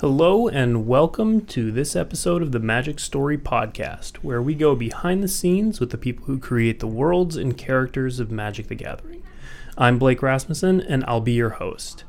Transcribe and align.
Hello, 0.00 0.48
and 0.48 0.86
welcome 0.86 1.44
to 1.44 1.70
this 1.70 1.94
episode 1.94 2.40
of 2.40 2.52
the 2.52 2.58
Magic 2.58 2.98
Story 2.98 3.36
Podcast, 3.36 4.16
where 4.22 4.40
we 4.40 4.54
go 4.54 4.74
behind 4.74 5.22
the 5.22 5.28
scenes 5.28 5.78
with 5.78 5.90
the 5.90 5.98
people 5.98 6.24
who 6.24 6.38
create 6.38 6.80
the 6.80 6.86
worlds 6.86 7.36
and 7.36 7.58
characters 7.58 8.18
of 8.18 8.30
Magic 8.30 8.68
the 8.68 8.74
Gathering. 8.74 9.22
I'm 9.76 9.98
Blake 9.98 10.22
Rasmussen, 10.22 10.80
and 10.80 11.04
I'll 11.06 11.20
be 11.20 11.34
your 11.34 11.50
host. 11.50 12.04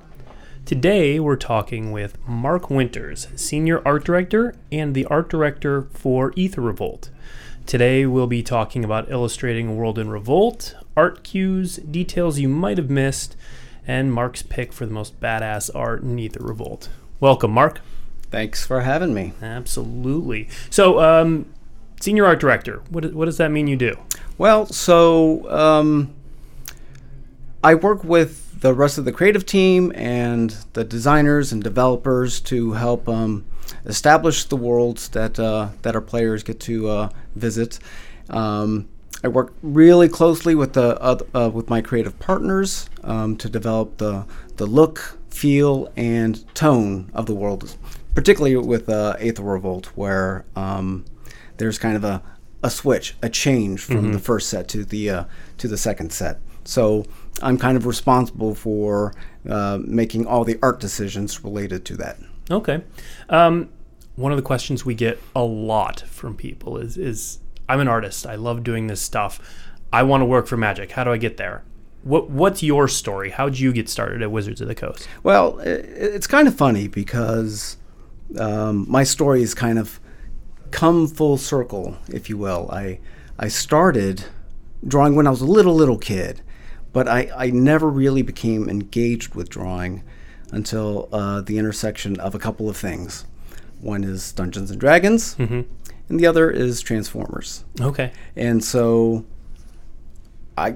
Today, 0.63 1.19
we're 1.19 1.35
talking 1.35 1.91
with 1.91 2.17
Mark 2.25 2.69
Winters, 2.69 3.27
Senior 3.35 3.85
Art 3.85 4.05
Director 4.05 4.55
and 4.71 4.95
the 4.95 5.03
Art 5.07 5.29
Director 5.29 5.89
for 5.91 6.33
Aether 6.37 6.61
Revolt. 6.61 7.09
Today, 7.65 8.05
we'll 8.05 8.25
be 8.25 8.41
talking 8.41 8.85
about 8.85 9.11
illustrating 9.11 9.67
a 9.67 9.73
world 9.73 9.99
in 9.99 10.09
Revolt, 10.09 10.75
art 10.95 11.25
cues, 11.25 11.75
details 11.75 12.39
you 12.39 12.47
might 12.47 12.77
have 12.77 12.89
missed, 12.89 13.35
and 13.85 14.13
Mark's 14.13 14.43
pick 14.43 14.71
for 14.71 14.85
the 14.85 14.93
most 14.93 15.19
badass 15.19 15.69
art 15.75 16.03
in 16.03 16.17
Aether 16.17 16.39
Revolt. 16.41 16.87
Welcome, 17.21 17.51
Mark. 17.51 17.81
Thanks 18.31 18.65
for 18.65 18.81
having 18.81 19.13
me. 19.13 19.33
Absolutely. 19.43 20.49
So, 20.71 20.99
um, 20.99 21.45
senior 22.01 22.25
art 22.25 22.39
director, 22.39 22.81
what, 22.89 23.13
what 23.13 23.25
does 23.25 23.37
that 23.37 23.51
mean 23.51 23.67
you 23.67 23.75
do? 23.75 23.95
Well, 24.39 24.65
so 24.65 25.47
um, 25.51 26.15
I 27.63 27.75
work 27.75 28.03
with 28.03 28.61
the 28.61 28.73
rest 28.73 28.97
of 28.97 29.05
the 29.05 29.11
creative 29.11 29.45
team 29.45 29.91
and 29.93 30.49
the 30.73 30.83
designers 30.83 31.51
and 31.51 31.63
developers 31.63 32.41
to 32.41 32.71
help 32.71 33.07
um, 33.07 33.45
establish 33.85 34.45
the 34.45 34.57
worlds 34.57 35.09
that 35.09 35.39
uh, 35.39 35.69
that 35.83 35.93
our 35.93 36.01
players 36.01 36.41
get 36.41 36.59
to 36.61 36.89
uh, 36.89 37.09
visit. 37.35 37.77
Um, 38.31 38.89
I 39.23 39.27
work 39.27 39.53
really 39.61 40.09
closely 40.09 40.55
with 40.55 40.73
the 40.73 40.99
uh, 40.99 41.49
with 41.49 41.69
my 41.69 41.81
creative 41.81 42.17
partners 42.17 42.89
um, 43.03 43.37
to 43.37 43.47
develop 43.47 43.97
the 43.97 44.25
the 44.57 44.65
look, 44.65 45.19
feel, 45.31 45.91
and 45.95 46.45
tone 46.53 47.09
of 47.13 47.25
the 47.25 47.33
world, 47.33 47.75
particularly 48.13 48.55
with 48.55 48.89
uh, 48.89 49.15
Aether 49.19 49.43
Revolt, 49.43 49.87
where 49.95 50.45
um, 50.55 51.05
there's 51.57 51.79
kind 51.79 51.95
of 51.95 52.03
a, 52.03 52.21
a 52.61 52.69
switch, 52.69 53.15
a 53.21 53.29
change 53.29 53.81
from 53.81 53.97
mm-hmm. 53.97 54.11
the 54.11 54.19
first 54.19 54.49
set 54.49 54.67
to 54.69 54.85
the 54.85 55.09
uh, 55.09 55.23
to 55.57 55.67
the 55.67 55.77
second 55.77 56.11
set. 56.11 56.39
So 56.63 57.05
I'm 57.41 57.57
kind 57.57 57.77
of 57.77 57.85
responsible 57.85 58.53
for 58.53 59.13
uh, 59.49 59.79
making 59.83 60.27
all 60.27 60.43
the 60.43 60.59
art 60.61 60.79
decisions 60.79 61.43
related 61.43 61.85
to 61.85 61.97
that. 61.97 62.17
Okay. 62.49 62.83
Um, 63.29 63.69
one 64.15 64.31
of 64.31 64.37
the 64.37 64.43
questions 64.43 64.85
we 64.85 64.93
get 64.93 65.19
a 65.35 65.43
lot 65.43 66.01
from 66.01 66.35
people 66.35 66.77
is 66.77 66.97
is 66.97 67.39
I'm 67.67 67.79
an 67.79 67.87
artist. 67.87 68.27
I 68.27 68.35
love 68.35 68.63
doing 68.63 68.87
this 68.87 69.01
stuff. 69.01 69.39
I 69.93 70.03
want 70.03 70.21
to 70.21 70.25
work 70.25 70.47
for 70.47 70.57
Magic. 70.57 70.91
How 70.91 71.03
do 71.03 71.11
I 71.11 71.17
get 71.17 71.37
there? 71.37 71.63
What 72.03 72.29
What's 72.29 72.63
your 72.63 72.87
story? 72.87 73.29
How'd 73.29 73.59
you 73.59 73.71
get 73.71 73.89
started 73.89 74.21
at 74.21 74.31
Wizards 74.31 74.61
of 74.61 74.67
the 74.67 74.75
Coast? 74.75 75.07
Well, 75.23 75.59
it's 75.59 76.27
kind 76.27 76.47
of 76.47 76.55
funny 76.55 76.87
because 76.87 77.77
um, 78.39 78.85
my 78.89 79.03
story 79.03 79.43
is 79.43 79.53
kind 79.53 79.77
of 79.77 79.99
come 80.71 81.07
full 81.07 81.37
circle, 81.37 81.97
if 82.07 82.29
you 82.29 82.37
will. 82.37 82.69
I 82.71 82.99
I 83.37 83.47
started 83.49 84.25
drawing 84.87 85.15
when 85.15 85.27
I 85.27 85.29
was 85.29 85.41
a 85.41 85.45
little 85.45 85.75
little 85.75 85.97
kid, 85.97 86.41
but 86.91 87.07
I, 87.07 87.31
I 87.35 87.49
never 87.51 87.89
really 87.89 88.21
became 88.23 88.67
engaged 88.67 89.35
with 89.35 89.49
drawing 89.49 90.03
until 90.51 91.07
uh, 91.11 91.41
the 91.41 91.57
intersection 91.57 92.19
of 92.19 92.35
a 92.35 92.39
couple 92.39 92.69
of 92.69 92.77
things. 92.77 93.25
One 93.79 94.03
is 94.03 94.31
Dungeons 94.31 94.69
and 94.71 94.79
Dragons, 94.79 95.35
mm-hmm. 95.35 95.61
and 96.09 96.19
the 96.19 96.25
other 96.25 96.49
is 96.49 96.81
Transformers. 96.81 97.63
Okay. 97.79 98.11
And 98.35 98.63
so 98.63 99.25
I 100.57 100.75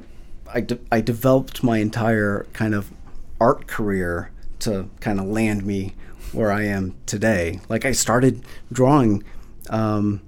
I, 0.54 0.62
de- 0.62 0.80
I 0.92 1.02
developed 1.02 1.64
my 1.64 1.80
entire 1.80 2.46
kind 2.54 2.74
of 2.74 2.92
art 3.40 3.68
career 3.68 4.32
to 4.60 4.90
kind 5.00 5.20
of 5.20 5.26
land 5.26 5.66
me 5.66 5.94
where 6.32 6.52
I 6.52 6.64
am 6.64 6.96
today. 7.06 7.60
Like 7.70 7.86
I 7.86 7.92
started 7.92 8.44
drawing 8.72 9.23
um, 9.70 10.22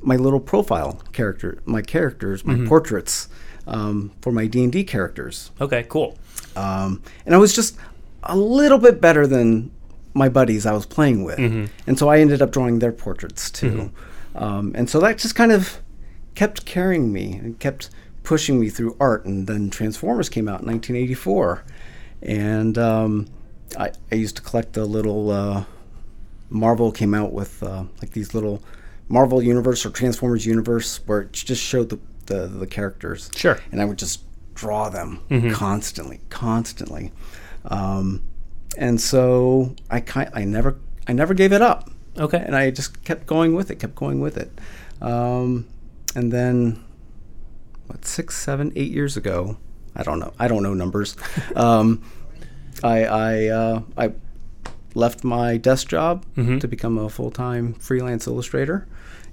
my 0.00 0.16
little 0.16 0.40
profile 0.40 1.02
character, 1.12 1.60
my 1.64 1.82
characters, 1.82 2.44
my 2.44 2.54
mm-hmm. 2.54 2.68
portraits 2.68 3.28
um, 3.66 4.12
for 4.20 4.32
my 4.32 4.46
D 4.46 4.62
and 4.62 4.72
D 4.72 4.84
characters. 4.84 5.50
Okay, 5.60 5.84
cool. 5.88 6.16
Um, 6.54 7.02
and 7.24 7.34
I 7.34 7.38
was 7.38 7.54
just 7.54 7.76
a 8.22 8.36
little 8.36 8.78
bit 8.78 9.00
better 9.00 9.26
than 9.26 9.70
my 10.14 10.28
buddies 10.28 10.64
I 10.64 10.72
was 10.72 10.86
playing 10.86 11.24
with, 11.24 11.38
mm-hmm. 11.38 11.66
and 11.86 11.98
so 11.98 12.08
I 12.08 12.20
ended 12.20 12.40
up 12.40 12.50
drawing 12.50 12.78
their 12.78 12.92
portraits 12.92 13.50
too. 13.50 13.70
Mm-hmm. 14.34 14.42
Um, 14.42 14.72
and 14.74 14.88
so 14.88 15.00
that 15.00 15.18
just 15.18 15.34
kind 15.34 15.52
of 15.52 15.80
kept 16.34 16.64
carrying 16.64 17.12
me 17.12 17.34
and 17.34 17.58
kept 17.58 17.90
pushing 18.26 18.60
me 18.60 18.68
through 18.68 18.94
art. 19.00 19.24
And 19.24 19.46
then 19.46 19.70
Transformers 19.70 20.28
came 20.28 20.48
out 20.48 20.60
in 20.60 20.66
1984, 20.66 21.64
and 22.22 22.76
um, 22.76 23.28
I, 23.78 23.92
I, 24.12 24.16
used 24.16 24.36
to 24.36 24.42
collect 24.42 24.74
the 24.74 24.84
little. 24.84 25.30
Uh, 25.30 25.64
Marvel 26.50 26.92
came 26.92 27.14
out 27.14 27.32
with 27.32 27.62
uh, 27.62 27.84
like 28.02 28.10
these 28.10 28.34
little 28.34 28.62
Marvel 29.08 29.42
Universe 29.42 29.86
or 29.86 29.90
Transformers 29.90 30.44
Universe 30.44 31.00
where 31.06 31.22
it 31.22 31.32
just 31.32 31.62
showed 31.62 31.88
the 31.88 31.98
the, 32.26 32.46
the 32.48 32.66
characters. 32.66 33.30
Sure. 33.34 33.58
And 33.72 33.80
I 33.80 33.84
would 33.84 33.98
just 33.98 34.22
draw 34.54 34.88
them 34.88 35.20
mm-hmm. 35.30 35.52
constantly, 35.52 36.20
constantly. 36.28 37.12
Um, 37.64 38.22
and 38.76 39.00
so 39.00 39.74
I 39.88 40.00
kind 40.00 40.30
I 40.34 40.44
never 40.44 40.78
I 41.06 41.12
never 41.12 41.34
gave 41.34 41.52
it 41.52 41.62
up. 41.62 41.90
Okay. 42.18 42.42
And 42.44 42.56
I 42.56 42.70
just 42.70 43.04
kept 43.04 43.26
going 43.26 43.54
with 43.54 43.70
it, 43.70 43.76
kept 43.76 43.94
going 43.94 44.20
with 44.20 44.36
it. 44.36 44.50
Um, 45.00 45.66
and 46.14 46.32
then 46.32 46.82
what 47.96 48.04
six, 48.04 48.36
seven, 48.36 48.72
eight 48.76 48.90
years 48.90 49.16
ago, 49.16 49.56
I 49.94 50.02
don't 50.02 50.18
know. 50.18 50.34
I 50.38 50.48
don't 50.48 50.62
know 50.62 50.74
numbers. 50.74 51.16
um, 51.56 52.02
I 52.84 53.04
I 53.04 53.46
uh, 53.46 53.82
I 53.96 54.12
left 54.94 55.24
my 55.24 55.56
desk 55.56 55.88
job 55.88 56.26
mm-hmm. 56.36 56.58
to 56.58 56.68
become 56.68 56.98
a 56.98 57.08
full 57.08 57.30
time 57.30 57.72
freelance 57.74 58.26
illustrator, 58.26 58.86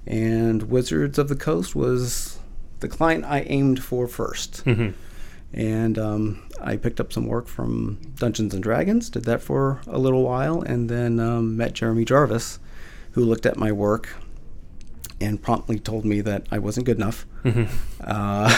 and 0.06 0.62
Wizards 0.62 1.18
of 1.18 1.28
the 1.28 1.36
Coast 1.36 1.76
was 1.76 2.38
the 2.80 2.88
client 2.88 3.24
I 3.26 3.40
aimed 3.42 3.82
for 3.82 4.06
1st 4.06 4.62
mm-hmm. 4.64 4.90
And 5.54 5.98
um, 5.98 6.42
I 6.60 6.76
picked 6.76 7.00
up 7.00 7.12
some 7.12 7.26
work 7.26 7.46
from 7.46 8.00
Dungeons 8.16 8.54
and 8.54 8.62
Dragons, 8.62 9.08
did 9.08 9.24
that 9.24 9.40
for 9.40 9.80
a 9.86 9.98
little 9.98 10.24
while, 10.24 10.62
and 10.62 10.88
then 10.88 11.20
um, 11.20 11.56
met 11.56 11.74
Jeremy 11.74 12.04
Jarvis, 12.04 12.58
who 13.12 13.24
looked 13.24 13.46
at 13.46 13.56
my 13.56 13.70
work 13.70 14.08
and 15.24 15.40
promptly 15.40 15.78
told 15.78 16.04
me 16.04 16.20
that 16.20 16.46
I 16.50 16.58
wasn't 16.58 16.84
good 16.84 16.98
enough. 16.98 17.26
Mm-hmm. 17.44 17.64
Uh, 18.02 18.54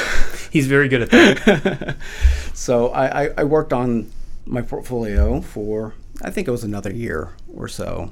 He's 0.50 0.66
very 0.66 0.88
good 0.88 1.02
at 1.02 1.10
that. 1.10 1.96
so 2.54 2.88
I, 2.88 3.24
I, 3.24 3.30
I, 3.38 3.44
worked 3.44 3.72
on 3.72 4.10
my 4.46 4.62
portfolio 4.62 5.40
for, 5.40 5.94
I 6.22 6.30
think 6.30 6.48
it 6.48 6.50
was 6.50 6.64
another 6.64 6.92
year 6.92 7.34
or 7.54 7.68
so. 7.68 8.10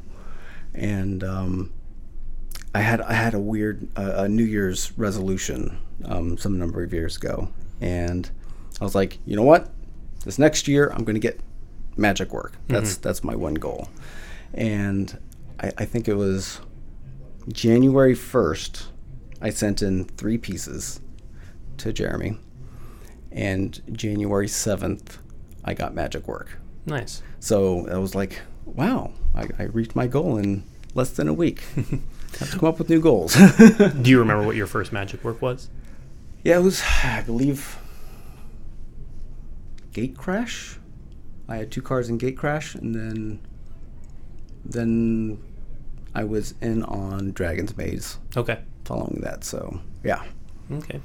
And 0.73 1.25
um, 1.25 1.73
I 2.75 2.81
had 2.81 3.01
I 3.01 3.13
had 3.13 3.35
a 3.35 3.39
weird 3.39 3.89
uh, 3.97 4.25
a 4.25 4.29
New 4.29 4.45
Year's 4.45 4.97
resolution 4.99 5.79
um, 6.05 6.37
some 6.37 6.59
number 6.59 6.83
of 6.83 6.93
years 6.93 7.17
ago, 7.17 7.49
and 7.81 8.29
I 8.81 8.85
was 8.85 8.97
like, 8.97 9.19
you 9.25 9.37
know 9.37 9.45
what, 9.45 9.71
this 10.25 10.41
next 10.41 10.67
year 10.67 10.89
I'm 10.89 11.05
going 11.05 11.15
to 11.15 11.21
get 11.21 11.39
magic 11.97 12.33
work. 12.33 12.55
That's 12.67 12.95
mm-hmm. 12.95 13.03
that's 13.03 13.23
my 13.23 13.37
one 13.37 13.55
goal, 13.55 13.89
and 14.53 15.17
I, 15.61 15.71
I 15.79 15.85
think 15.85 16.09
it 16.09 16.15
was 16.15 16.61
January 17.53 18.15
first. 18.15 18.87
I 19.41 19.50
sent 19.50 19.82
in 19.82 20.05
three 20.05 20.38
pieces 20.38 21.00
to 21.78 21.93
Jeremy, 21.93 22.38
and 23.32 23.81
January 23.93 24.49
seventh, 24.49 25.19
I 25.65 25.75
got 25.75 25.94
magic 25.94 26.27
work. 26.27 26.59
Nice. 26.87 27.22
So 27.41 27.88
I 27.88 27.99
was 27.99 28.15
like, 28.15 28.41
wow, 28.65 29.12
I, 29.34 29.49
I 29.59 29.62
reached 29.65 29.97
my 29.97 30.06
goal 30.06 30.37
in 30.37 30.65
less 30.94 31.10
than 31.10 31.28
a 31.28 31.34
week. 31.34 31.62
Have 32.38 32.50
to 32.50 32.59
come 32.59 32.69
up 32.69 32.78
with 32.78 32.88
new 32.88 33.00
goals. 33.00 33.34
Do 33.59 34.11
you 34.11 34.19
remember 34.19 34.44
what 34.44 34.56
your 34.56 34.66
first 34.66 34.93
magic 34.93 35.22
work 35.22 35.41
was? 35.41 35.69
Yeah, 36.43 36.59
it 36.59 36.62
was, 36.62 36.82
I 37.03 37.22
believe, 37.22 37.78
Gatecrash. 39.93 40.78
I 41.49 41.56
had 41.56 41.71
two 41.71 41.82
cards 41.82 42.09
in 42.09 42.19
Gatecrash, 42.19 42.75
and 42.75 42.94
then, 42.94 43.41
then 44.65 45.38
I 46.14 46.25
was 46.25 46.55
in 46.61 46.82
on 46.84 47.32
Dragon's 47.32 47.76
Maze. 47.76 48.19
Okay. 48.37 48.61
Following 48.84 49.20
that, 49.22 49.44
so 49.44 49.81
yeah. 50.02 50.22
Okay. 50.70 51.00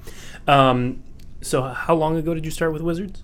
Um, 0.47 1.03
so 1.41 1.61
how 1.63 1.95
long 1.95 2.17
ago 2.17 2.33
did 2.33 2.45
you 2.45 2.51
start 2.51 2.73
with 2.73 2.81
Wizards? 2.81 3.23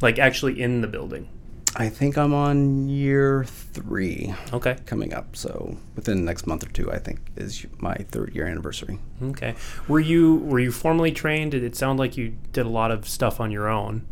Like 0.00 0.18
actually 0.18 0.60
in 0.60 0.80
the 0.80 0.86
building? 0.86 1.28
I 1.76 1.88
think 1.88 2.18
I'm 2.18 2.34
on 2.34 2.88
year 2.88 3.44
three. 3.44 4.34
Okay. 4.52 4.76
Coming 4.86 5.14
up, 5.14 5.36
so 5.36 5.76
within 5.94 6.16
the 6.18 6.24
next 6.24 6.46
month 6.46 6.66
or 6.66 6.70
two, 6.70 6.90
I 6.90 6.98
think 6.98 7.20
is 7.36 7.64
my 7.78 7.94
third 7.94 8.34
year 8.34 8.46
anniversary. 8.46 8.98
Okay. 9.22 9.54
Were 9.86 10.00
you 10.00 10.36
were 10.36 10.58
you 10.58 10.72
formally 10.72 11.12
trained? 11.12 11.52
Did 11.52 11.62
it 11.62 11.76
sound 11.76 11.98
like 11.98 12.16
you 12.16 12.36
did 12.52 12.66
a 12.66 12.68
lot 12.68 12.90
of 12.90 13.08
stuff 13.08 13.38
on 13.40 13.52
your 13.52 13.68
own? 13.68 14.04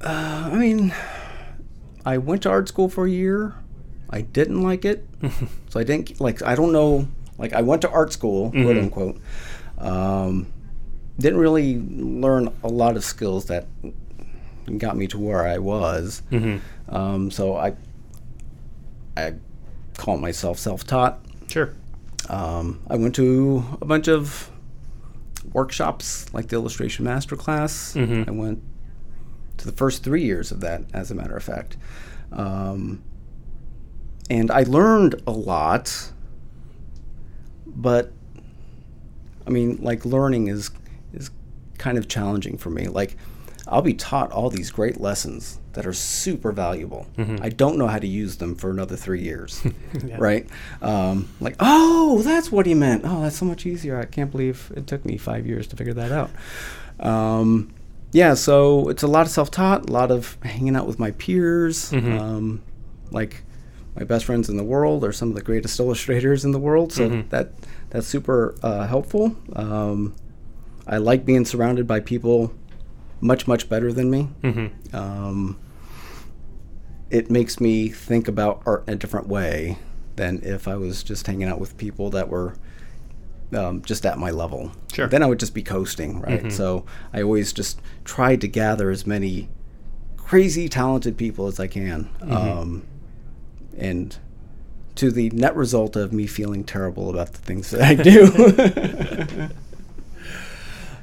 Uh, 0.00 0.50
I 0.52 0.56
mean, 0.56 0.94
I 2.04 2.18
went 2.18 2.42
to 2.42 2.50
art 2.50 2.68
school 2.68 2.90
for 2.90 3.06
a 3.06 3.10
year. 3.10 3.54
I 4.10 4.20
didn't 4.20 4.62
like 4.62 4.84
it, 4.84 5.06
so 5.68 5.80
I 5.80 5.84
didn't 5.84 6.20
like. 6.20 6.42
I 6.42 6.54
don't 6.54 6.72
know. 6.72 7.08
Like 7.38 7.52
I 7.52 7.62
went 7.62 7.82
to 7.82 7.90
art 7.90 8.12
school, 8.12 8.50
mm-hmm. 8.50 8.64
quote 8.64 8.76
unquote. 8.78 9.20
Um, 9.78 10.52
didn't 11.18 11.38
really 11.38 11.78
learn 11.78 12.52
a 12.62 12.68
lot 12.68 12.96
of 12.96 13.04
skills 13.04 13.46
that 13.46 13.66
got 14.78 14.96
me 14.96 15.06
to 15.08 15.18
where 15.18 15.46
I 15.46 15.58
was. 15.58 16.22
Mm-hmm. 16.30 16.94
Um, 16.94 17.30
so 17.30 17.56
I 17.56 17.74
I 19.16 19.34
call 19.96 20.18
myself 20.18 20.58
self-taught. 20.58 21.20
Sure. 21.48 21.72
Um, 22.28 22.80
I 22.88 22.96
went 22.96 23.14
to 23.16 23.64
a 23.80 23.84
bunch 23.84 24.08
of 24.08 24.50
workshops, 25.52 26.32
like 26.34 26.48
the 26.48 26.56
illustration 26.56 27.04
masterclass. 27.04 27.96
Mhm. 27.96 28.28
I 28.28 28.30
went 28.30 28.62
to 29.58 29.66
the 29.66 29.72
first 29.72 30.02
three 30.02 30.24
years 30.24 30.50
of 30.52 30.60
that, 30.60 30.82
as 30.92 31.10
a 31.10 31.14
matter 31.14 31.36
of 31.36 31.42
fact, 31.42 31.76
um, 32.32 33.02
and 34.30 34.50
I 34.50 34.62
learned 34.64 35.22
a 35.26 35.32
lot. 35.32 36.12
But 37.66 38.12
I 39.46 39.50
mean, 39.50 39.78
like 39.82 40.04
learning 40.04 40.48
is 40.48 40.70
is 41.12 41.30
kind 41.78 41.98
of 41.98 42.08
challenging 42.08 42.56
for 42.58 42.70
me. 42.70 42.88
Like 42.88 43.16
I'll 43.68 43.82
be 43.82 43.94
taught 43.94 44.30
all 44.32 44.48
these 44.50 44.70
great 44.70 45.00
lessons 45.00 45.58
that 45.72 45.86
are 45.86 45.92
super 45.92 46.52
valuable. 46.52 47.06
I 47.18 47.50
don't 47.50 47.76
know 47.76 47.86
how 47.88 47.98
to 47.98 48.06
use 48.06 48.36
them 48.36 48.54
for 48.54 48.70
another 48.70 48.96
three 48.96 49.20
years, 49.22 49.62
Yeah. 50.04 50.16
right? 50.18 50.46
Um, 50.80 51.28
like, 51.40 51.56
oh, 51.60 52.22
that's 52.22 52.50
what 52.50 52.64
he 52.64 52.72
meant. 52.74 53.02
Oh, 53.04 53.20
that's 53.22 53.36
so 53.36 53.44
much 53.44 53.66
easier. 53.66 53.98
I 54.00 54.06
can't 54.06 54.30
believe 54.30 54.72
it 54.74 54.86
took 54.86 55.04
me 55.04 55.18
five 55.18 55.46
years 55.46 55.66
to 55.66 55.76
figure 55.76 55.92
that 55.94 56.12
out. 56.12 56.30
Um, 56.98 57.74
yeah, 58.12 58.32
so 58.34 58.88
it's 58.88 59.02
a 59.02 59.06
lot 59.08 59.26
of 59.26 59.32
self-taught, 59.32 59.90
a 59.90 59.92
lot 59.92 60.10
of 60.10 60.38
hanging 60.42 60.76
out 60.76 60.86
with 60.86 60.98
my 60.98 61.10
peers. 61.10 61.90
Mhm. 61.92 62.18
Um, 62.18 62.62
like 63.10 63.42
my 63.96 64.04
best 64.04 64.24
friends 64.24 64.48
in 64.48 64.56
the 64.56 64.64
world 64.64 65.04
are 65.04 65.12
some 65.12 65.28
of 65.30 65.34
the 65.34 65.42
greatest 65.42 65.78
illustrators 65.84 66.44
in 66.44 66.52
the 66.52 66.58
world, 66.58 66.92
so 66.92 67.08
Mhm. 67.08 67.28
that 67.30 67.52
that's 67.90 68.06
super 68.06 68.54
uh, 68.62 68.86
helpful. 68.86 69.36
Um, 69.54 70.14
I 70.86 70.98
like 70.98 71.24
being 71.24 71.44
surrounded 71.44 71.86
by 71.86 72.00
people 72.00 72.52
much 73.20 73.48
much 73.48 73.68
better 73.68 73.92
than 73.92 74.10
me. 74.10 74.28
hmm 74.42 74.66
Um, 74.92 75.58
it 77.10 77.30
makes 77.30 77.60
me 77.60 77.88
think 77.88 78.28
about 78.28 78.62
art 78.66 78.84
in 78.86 78.94
a 78.94 78.96
different 78.96 79.28
way 79.28 79.78
than 80.16 80.40
if 80.42 80.66
I 80.66 80.76
was 80.76 81.02
just 81.02 81.26
hanging 81.26 81.48
out 81.48 81.60
with 81.60 81.76
people 81.76 82.10
that 82.10 82.28
were 82.28 82.54
um, 83.54 83.80
just 83.82 84.04
at 84.04 84.18
my 84.18 84.30
level. 84.30 84.72
Sure. 84.92 85.06
Then 85.06 85.22
I 85.22 85.26
would 85.26 85.38
just 85.38 85.54
be 85.54 85.62
coasting, 85.62 86.20
right? 86.20 86.44
Mhm. 86.44 86.52
So 86.52 86.84
I 87.12 87.22
always 87.22 87.52
just 87.52 87.80
tried 88.04 88.40
to 88.40 88.48
gather 88.48 88.90
as 88.90 89.06
many 89.06 89.48
crazy 90.16 90.68
talented 90.68 91.16
people 91.16 91.46
as 91.46 91.60
I 91.60 91.68
can. 91.68 92.08
Um, 92.22 92.82
and 93.76 94.16
to 94.96 95.10
the 95.10 95.30
net 95.30 95.54
result 95.54 95.94
of 95.96 96.12
me 96.12 96.26
feeling 96.26 96.64
terrible 96.64 97.10
about 97.10 97.32
the 97.32 97.38
things 97.38 97.70
that 97.70 97.82
I 97.82 97.94
do. 97.94 99.48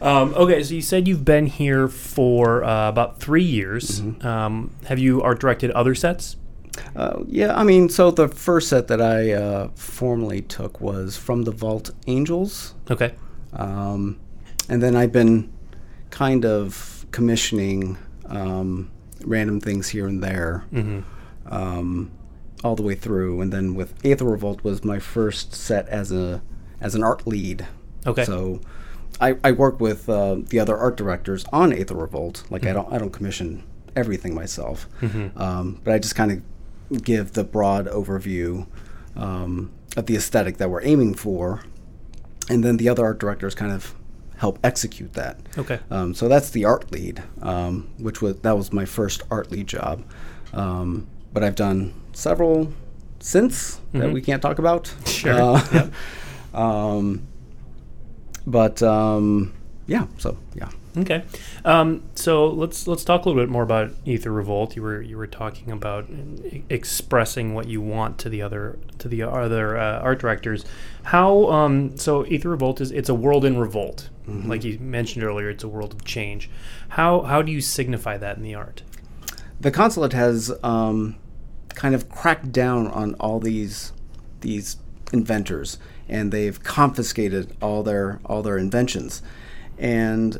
Um, 0.01 0.33
okay, 0.35 0.61
so 0.63 0.73
you 0.73 0.81
said 0.81 1.07
you've 1.07 1.23
been 1.23 1.47
here 1.47 1.87
for 1.87 2.61
uh, 2.65 2.89
about 2.89 3.21
three 3.21 3.43
years. 3.43 4.01
Mm-hmm. 4.01 4.27
Um, 4.27 4.71
have 4.87 4.99
you 4.99 5.21
art 5.21 5.39
directed 5.39 5.71
other 5.71 5.95
sets? 5.95 6.35
Uh, 6.93 7.23
yeah, 7.25 7.55
I 7.57 7.63
mean, 7.63 7.87
so 7.87 8.11
the 8.11 8.27
first 8.27 8.67
set 8.67 8.89
that 8.89 9.01
I 9.01 9.31
uh, 9.31 9.69
formally 9.75 10.41
took 10.41 10.81
was 10.81 11.15
from 11.15 11.43
the 11.43 11.51
Vault 11.51 11.91
Angels, 12.05 12.73
Okay. 12.91 13.13
um, 13.53 14.19
and 14.67 14.83
then 14.83 14.93
I've 14.97 15.13
been 15.13 15.49
kind 16.09 16.43
of 16.45 17.05
commissioning 17.11 17.97
um, 18.25 18.91
random 19.23 19.61
things 19.61 19.87
here 19.87 20.07
and 20.07 20.21
there, 20.21 20.65
hmm 20.71 20.99
um, 21.45 22.11
all 22.63 22.75
the 22.75 22.83
way 22.83 22.95
through. 22.95 23.41
And 23.41 23.51
then 23.51 23.75
with 23.75 23.93
Aether 24.05 24.25
Revolt 24.25 24.63
was 24.63 24.83
my 24.83 24.99
first 24.99 25.53
set 25.53 25.87
as 25.89 26.11
a 26.11 26.41
as 26.81 26.95
an 26.95 27.03
art 27.03 27.25
lead. 27.27 27.65
Okay. 28.05 28.25
So 28.25 28.61
I, 29.21 29.37
I 29.43 29.51
work 29.51 29.79
with 29.79 30.09
uh, 30.09 30.37
the 30.49 30.59
other 30.59 30.77
art 30.77 30.97
directors 30.97 31.45
on 31.53 31.71
Aether 31.73 31.95
Revolt. 31.95 32.43
Like 32.49 32.63
Mm-hmm. 32.63 32.69
I 32.69 32.73
don't 32.73 32.93
I 32.93 32.97
don't 32.97 33.11
commission 33.13 33.63
everything 33.95 34.33
myself, 34.33 34.87
Mhm. 35.01 35.39
um, 35.39 35.79
but 35.83 35.93
I 35.93 35.99
just 35.99 36.15
kind 36.15 36.31
of 36.31 37.03
give 37.03 37.33
the 37.33 37.43
broad 37.43 37.85
overview 37.87 38.65
um, 39.15 39.71
of 39.95 40.07
the 40.07 40.15
aesthetic 40.15 40.57
that 40.57 40.69
we're 40.69 40.83
aiming 40.83 41.13
for, 41.13 41.61
and 42.49 42.63
then 42.63 42.77
the 42.77 42.89
other 42.89 43.05
art 43.05 43.19
directors 43.19 43.53
kind 43.53 43.71
of 43.71 43.93
help 44.37 44.57
execute 44.63 45.13
that. 45.13 45.39
Okay. 45.57 45.79
Um, 45.91 46.15
so 46.15 46.27
that's 46.27 46.49
the 46.49 46.65
art 46.65 46.91
lead, 46.91 47.21
um, 47.43 47.87
which 47.99 48.19
was 48.21 48.37
that 48.39 48.57
was 48.57 48.73
my 48.73 48.85
first 48.85 49.21
art 49.29 49.51
lead 49.51 49.67
job. 49.67 50.03
Um, 50.53 51.07
but 51.33 51.43
I've 51.43 51.55
done 51.55 51.93
several 52.13 52.71
since 53.19 53.79
that 53.93 54.03
Mhm. 54.09 54.13
we 54.13 54.21
can't 54.21 54.41
talk 54.41 54.59
about. 54.59 54.93
Sure. 55.05 55.33
Uh, 55.33 55.61
Yep. 55.73 55.93
um, 56.53 57.21
but 58.45 58.83
um, 58.83 59.53
yeah, 59.87 60.07
so 60.17 60.37
yeah. 60.55 60.69
Okay, 60.95 61.23
um, 61.65 62.03
so 62.13 62.47
let's 62.49 62.85
let's 62.87 63.03
talk 63.03 63.25
a 63.25 63.27
little 63.29 63.41
bit 63.41 63.49
more 63.49 63.63
about 63.63 63.89
Aether 64.05 64.31
Revolt. 64.31 64.75
You 64.75 64.83
were 64.83 65.01
you 65.01 65.17
were 65.17 65.25
talking 65.25 65.71
about 65.71 66.07
e- 66.11 66.63
expressing 66.69 67.55
what 67.55 67.67
you 67.67 67.81
want 67.81 68.19
to 68.19 68.29
the 68.29 68.43
other 68.43 68.77
to 68.99 69.07
the 69.07 69.23
other 69.23 69.75
uh, 69.75 69.99
art 70.01 70.19
directors. 70.19 70.63
How 71.03 71.49
um, 71.49 71.97
so? 71.97 72.21
Aether 72.25 72.49
Revolt 72.49 72.79
is 72.79 72.91
it's 72.91 73.09
a 73.09 73.15
world 73.15 73.43
in 73.43 73.57
revolt, 73.57 74.09
like 74.27 74.63
you 74.63 74.77
mentioned 74.77 75.23
earlier. 75.23 75.49
It's 75.49 75.63
a 75.63 75.67
world 75.67 75.93
of 75.93 76.05
change. 76.05 76.47
How 76.89 77.21
how 77.21 77.41
do 77.41 77.51
you 77.51 77.59
signify 77.61 78.17
that 78.17 78.37
in 78.37 78.43
the 78.43 78.53
art? 78.53 78.83
the 79.59 79.71
consulate 79.71 80.11
has 80.13 80.51
um, 80.61 81.15
kind 81.75 81.95
of 81.95 82.09
cracked 82.09 82.51
down 82.51 82.87
on 82.87 83.15
all 83.15 83.39
these 83.39 83.93
these 84.41 84.77
inventors, 85.11 85.77
and 86.09 86.31
they've 86.31 86.61
confiscated 86.63 87.55
all 87.61 87.83
their 87.83 88.19
all 88.25 88.41
their 88.41 88.57
inventions. 88.57 89.21
And 89.77 90.39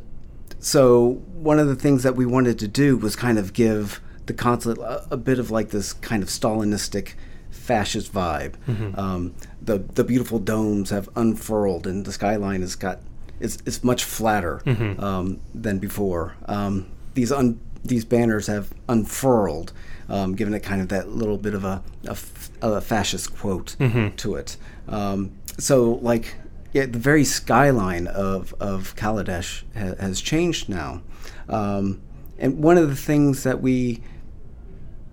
so 0.59 1.21
one 1.33 1.59
of 1.59 1.67
the 1.67 1.75
things 1.75 2.03
that 2.03 2.15
we 2.15 2.25
wanted 2.25 2.59
to 2.59 2.67
do 2.67 2.97
was 2.97 3.15
kind 3.15 3.37
of 3.37 3.53
give 3.53 4.01
the 4.25 4.33
consulate 4.33 4.77
a, 4.79 5.07
a 5.11 5.17
bit 5.17 5.39
of 5.39 5.51
like 5.51 5.69
this 5.69 5.93
kind 5.93 6.23
of 6.23 6.29
Stalinistic 6.29 7.13
fascist 7.51 8.13
vibe. 8.13 8.53
Um, 8.97 9.33
the 9.61 9.79
the 9.79 10.03
beautiful 10.03 10.39
domes 10.39 10.89
have 10.89 11.09
unfurled, 11.15 11.87
and 11.87 12.05
the 12.05 12.11
skyline 12.11 12.61
has 12.61 12.75
got 12.75 12.99
it's, 13.39 13.57
is 13.65 13.83
much 13.83 14.03
flatter 14.03 14.61
um, 14.99 15.39
than 15.53 15.79
before. 15.79 16.35
Um, 16.45 16.87
these 17.13 17.31
un, 17.31 17.59
these 17.83 18.05
banners 18.05 18.47
have 18.47 18.73
unfurled, 18.87 19.73
um, 20.09 20.35
giving 20.35 20.53
it 20.53 20.61
kind 20.61 20.81
of 20.81 20.89
that 20.89 21.09
little 21.09 21.37
bit 21.37 21.53
of 21.53 21.63
a, 21.63 21.81
a, 22.07 22.11
f- 22.11 22.49
a 22.61 22.81
fascist 22.81 23.35
quote 23.35 23.75
to 24.17 24.35
it. 24.35 24.57
Um, 24.87 25.31
so 25.57 25.93
like. 26.01 26.35
Yeah, 26.75 26.87
the 26.87 26.97
very 26.97 27.23
skyline 27.23 28.07
of, 28.07 28.55
of 28.59 28.95
Kaladesh 28.95 29.61
ha- 29.77 29.93
has 29.99 30.19
changed 30.19 30.69
now. 30.69 31.03
Um, 31.47 32.01
and 32.39 32.63
one 32.63 32.79
of 32.79 32.89
the 32.89 32.95
things 32.95 33.43
that 33.43 33.61
we 33.61 34.01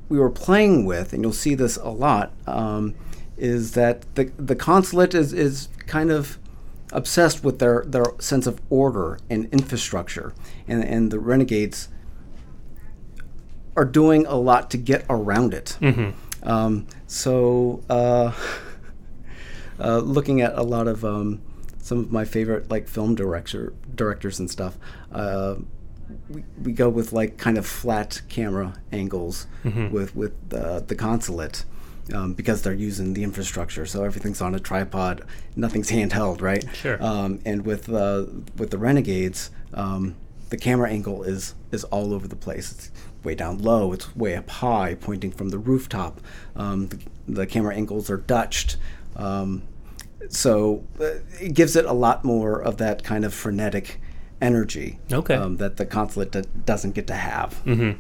we 0.09 0.19
were 0.19 0.31
playing 0.31 0.87
with, 0.87 1.13
and 1.13 1.23
you'll 1.23 1.35
see 1.35 1.55
this 1.55 1.77
a 1.77 1.91
lot, 1.91 2.33
um, 2.47 2.95
is 3.37 3.73
that 3.73 4.07
the 4.15 4.33
the 4.39 4.57
consulate 4.57 5.15
is, 5.15 5.35
is 5.35 5.69
kind 5.87 6.11
of 6.11 6.39
obsessed 6.93 7.45
with 7.45 7.59
their, 7.59 7.85
their 7.87 8.07
sense 8.21 8.47
of 8.47 8.59
order 8.71 9.19
and 9.29 9.47
infrastructure, 9.53 10.33
and 10.67 10.83
and 10.83 11.11
the 11.11 11.19
renegades 11.19 11.89
are 13.77 13.85
doing 13.85 14.27
a 14.27 14.37
lot 14.37 14.71
to 14.73 14.77
get 14.77 15.05
around 15.09 15.55
it. 15.55 15.77
Mm-hmm. 15.81 16.49
Um, 16.49 16.87
so, 17.07 17.83
uh, 17.89 18.33
uh, 19.79 19.99
looking 19.99 20.41
at 20.41 20.55
a 20.57 20.63
lot 20.63 20.87
of 20.89 21.05
um, 21.05 21.41
some 21.79 21.99
of 21.99 22.13
my 22.13 22.25
favorite 22.25 22.71
like 22.71 22.89
film 22.89 23.15
director 23.15 23.73
directors 23.95 24.39
and 24.39 24.51
stuff, 24.51 24.77
uh, 25.13 25.57
we, 26.29 26.45
we 26.63 26.73
go 26.73 26.89
with 26.89 27.13
like 27.13 27.39
kind 27.39 27.57
of 27.59 27.67
flat 27.67 28.23
camera 28.29 28.75
angles 28.93 29.47
Mhm. 29.65 29.91
with 29.91 30.15
with 30.17 30.33
uh, 30.53 30.81
the 30.81 30.95
consulate. 30.95 31.65
Um, 32.15 32.33
because 32.33 32.63
they're 32.63 32.73
using 32.73 33.15
the 33.15 33.23
infrastructure, 33.23 33.87
so 33.87 34.03
everything's 34.03 34.41
on 34.41 34.53
a 34.57 34.59
tripod, 34.59 35.23
nothing's 35.55 35.91
handheld, 35.93 36.41
right? 36.41 36.65
Sure. 36.75 37.01
Um, 37.01 37.39
and 37.45 37.65
with 37.65 37.89
uh, 37.89 38.25
with 38.57 38.71
the 38.71 38.79
renegades, 38.79 39.51
um, 39.75 40.17
the 40.49 40.57
camera 40.57 40.91
angle 40.91 41.23
is 41.23 41.55
is 41.71 41.85
all 41.85 42.13
over 42.13 42.27
the 42.27 42.35
place. 42.35 42.73
It's 42.73 42.91
way 43.25 43.35
down 43.35 43.59
low. 43.59 43.93
It's 43.93 44.15
way 44.17 44.37
up 44.37 44.49
high, 44.51 44.95
pointing 44.95 45.31
from 45.33 45.51
the 45.51 45.59
rooftop. 45.59 46.21
Um, 46.57 46.89
the, 46.89 46.99
the 47.29 47.47
camera 47.47 47.75
angles 47.75 48.11
are 48.11 48.17
Dutched. 48.19 48.77
Um, 49.17 49.63
so 50.29 50.85
uh, 51.01 51.17
it 51.41 51.55
gives 51.55 51.77
it 51.77 51.85
a 51.85 51.93
lot 51.93 52.25
more 52.25 52.61
of 52.61 52.77
that 52.79 53.03
kind 53.03 53.25
of 53.25 53.35
frenetic 53.35 54.01
energy 54.41 54.99
Okay. 55.13 55.35
um, 55.35 55.57
that 55.59 55.77
the 55.77 55.85
consulate 55.87 56.33
d- 56.33 56.43
doesn't 56.65 56.93
get 56.95 57.07
to 57.09 57.15
have. 57.15 57.61
Mm-hmm. 57.65 57.99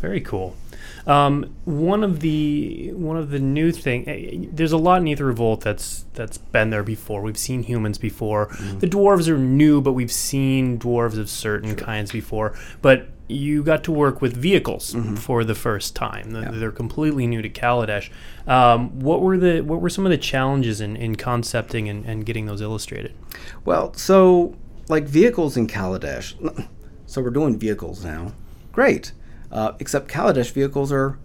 Very 0.00 0.20
cool. 0.20 0.56
Um, 1.06 1.54
one 1.64 2.04
of 2.04 2.20
the 2.20 2.92
one 2.92 3.16
of 3.16 3.30
the 3.30 3.38
new 3.38 3.72
thing. 3.72 4.50
There's 4.52 4.72
a 4.72 4.76
lot 4.76 5.00
in 5.02 5.08
Aether 5.08 5.26
Revolt 5.26 5.60
that's 5.60 6.04
that's 6.14 6.38
been 6.38 6.70
there 6.70 6.82
before. 6.82 7.22
We've 7.22 7.38
seen 7.38 7.64
humans 7.64 7.98
before. 7.98 8.48
The 8.78 8.86
dwarves 8.86 9.28
are 9.28 9.38
new, 9.38 9.80
but 9.80 9.92
we've 9.92 10.12
seen 10.12 10.78
dwarves 10.78 11.18
of 11.18 11.28
certain 11.28 11.74
kinds 11.76 12.12
before. 12.12 12.56
But 12.80 13.08
you 13.28 13.62
got 13.62 13.82
to 13.84 13.92
work 13.92 14.20
with 14.20 14.36
vehicles 14.36 14.94
for 15.16 15.42
the 15.42 15.54
first 15.54 15.96
time. 15.96 16.32
They're, 16.32 16.52
they're 16.52 16.72
completely 16.72 17.26
new 17.26 17.40
to 17.40 17.48
Kaladesh. 17.48 18.10
Um, 18.46 19.00
what 19.00 19.22
were 19.22 19.38
the 19.38 19.62
what 19.62 19.80
were 19.80 19.88
some 19.90 20.04
of 20.04 20.10
the 20.10 20.18
challenges 20.18 20.80
in, 20.80 20.96
in 20.96 21.16
concepting 21.16 21.88
and, 21.88 22.04
and 22.04 22.26
getting 22.26 22.46
those 22.46 22.60
illustrated? 22.60 23.14
Well, 23.64 23.94
so 23.94 24.54
like 24.88 25.04
vehicles 25.04 25.56
in 25.56 25.66
Kaladesh. 25.66 26.34
So 27.06 27.22
we're 27.22 27.30
doing 27.30 27.58
vehicles 27.58 28.04
now. 28.04 28.32
Great. 28.72 29.12
Uh, 29.52 29.72
except 29.78 30.08
Kaladesh 30.08 30.50
vehicles 30.50 30.90
are 30.90 31.18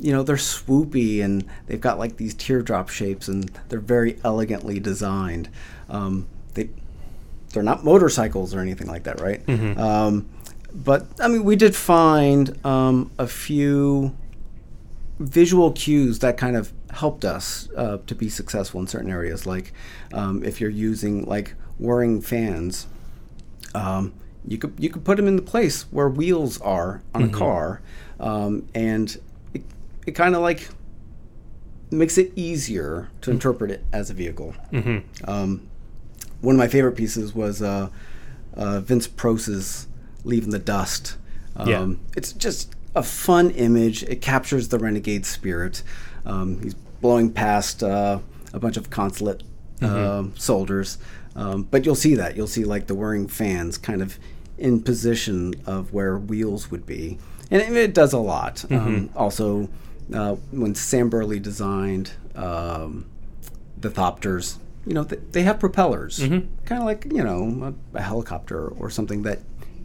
you 0.00 0.12
know 0.12 0.22
they're 0.22 0.36
swoopy 0.36 1.22
and 1.22 1.44
they've 1.66 1.80
got 1.80 1.98
like 1.98 2.16
these 2.16 2.34
teardrop 2.34 2.88
shapes 2.88 3.28
and 3.28 3.50
they're 3.68 3.80
very 3.80 4.18
elegantly 4.24 4.78
designed. 4.80 5.48
Um, 5.88 6.26
they 6.54 6.68
they're 7.52 7.62
not 7.62 7.84
motorcycles 7.84 8.54
or 8.54 8.60
anything 8.60 8.86
like 8.88 9.04
that, 9.04 9.20
right? 9.20 9.42
Um, 9.78 10.28
but 10.74 11.06
I 11.20 11.28
mean, 11.28 11.44
we 11.44 11.56
did 11.56 11.74
find 11.74 12.64
um, 12.64 13.10
a 13.18 13.26
few 13.26 14.14
visual 15.18 15.72
cues 15.72 16.20
that 16.20 16.36
kind 16.36 16.56
of 16.56 16.72
helped 16.90 17.24
us 17.24 17.68
uh, 17.76 17.98
to 18.06 18.14
be 18.14 18.28
successful 18.28 18.80
in 18.80 18.86
certain 18.86 19.10
areas. 19.10 19.46
Like 19.46 19.72
um, 20.12 20.44
if 20.44 20.60
you're 20.60 20.70
using 20.70 21.24
like 21.24 21.54
whirring 21.78 22.20
fans, 22.20 22.86
um, 23.74 24.12
you 24.46 24.58
could 24.58 24.74
you 24.78 24.88
could 24.90 25.04
put 25.04 25.16
them 25.16 25.26
in 25.26 25.36
the 25.36 25.42
place 25.42 25.82
where 25.90 26.08
wheels 26.08 26.60
are 26.60 27.02
on 27.14 27.22
a 27.24 27.28
car, 27.28 27.80
um, 28.20 28.68
and 28.74 29.16
it, 29.54 29.62
it 30.06 30.12
kind 30.12 30.34
of 30.34 30.42
like 30.42 30.68
makes 31.90 32.18
it 32.18 32.32
easier 32.36 33.08
to 33.22 33.30
interpret 33.30 33.70
it 33.70 33.84
as 33.92 34.10
a 34.10 34.14
vehicle. 34.14 34.54
Um, 35.24 35.68
one 36.40 36.54
of 36.54 36.58
my 36.58 36.68
favorite 36.68 36.96
pieces 36.96 37.34
was 37.34 37.60
uh, 37.62 37.88
uh, 38.54 38.80
Vince 38.80 39.06
Proce's 39.08 39.86
"Leave 40.24 40.44
in 40.44 40.50
the 40.50 40.58
Dust." 40.58 41.16
Um, 41.56 41.68
Yeah. 41.68 41.92
It's 42.16 42.32
just 42.32 42.74
a 42.94 43.02
fun 43.02 43.50
image. 43.50 44.02
It 44.04 44.20
captures 44.22 44.68
the 44.68 44.78
renegade 44.78 45.26
spirit. 45.26 45.82
Um, 46.24 46.60
he's 46.62 46.74
blowing 46.74 47.32
past 47.32 47.82
uh, 47.82 48.18
a 48.52 48.58
bunch 48.58 48.76
of 48.76 48.90
consulate 48.90 49.42
um 49.80 50.34
soldiers, 50.36 50.98
um, 51.38 51.62
but 51.70 51.86
you'll 51.86 51.94
see 51.94 52.14
that. 52.16 52.36
You'll 52.36 52.46
see 52.48 52.64
like 52.64 52.86
the 52.88 52.94
whirring 52.94 53.28
fans 53.28 53.78
kind 53.78 54.02
of 54.02 54.18
in 54.58 54.82
position 54.82 55.54
of 55.66 55.92
where 55.92 56.18
wheels 56.18 56.70
would 56.70 56.84
be, 56.84 57.16
and 57.50 57.62
it, 57.62 57.72
it 57.76 57.94
does 57.94 58.12
a 58.12 58.18
lot. 58.18 58.64
Um, 58.70 59.10
also, 59.14 59.68
uh, 60.12 60.34
when 60.50 60.74
Sam 60.74 61.08
Burley 61.08 61.38
designed 61.38 62.10
um, 62.34 63.06
the 63.80 63.88
Thopters, 63.88 64.56
you 64.84 64.94
know, 64.94 65.04
th- 65.04 65.22
they 65.32 65.42
have 65.42 65.60
propellers, 65.60 66.18
kind 66.18 66.80
of 66.82 66.84
like 66.84 67.04
you 67.12 67.22
know 67.22 67.72
a, 67.94 67.98
a 67.98 68.02
helicopter 68.02 68.66
or 68.68 68.90
something 68.90 69.22
that 69.22 69.38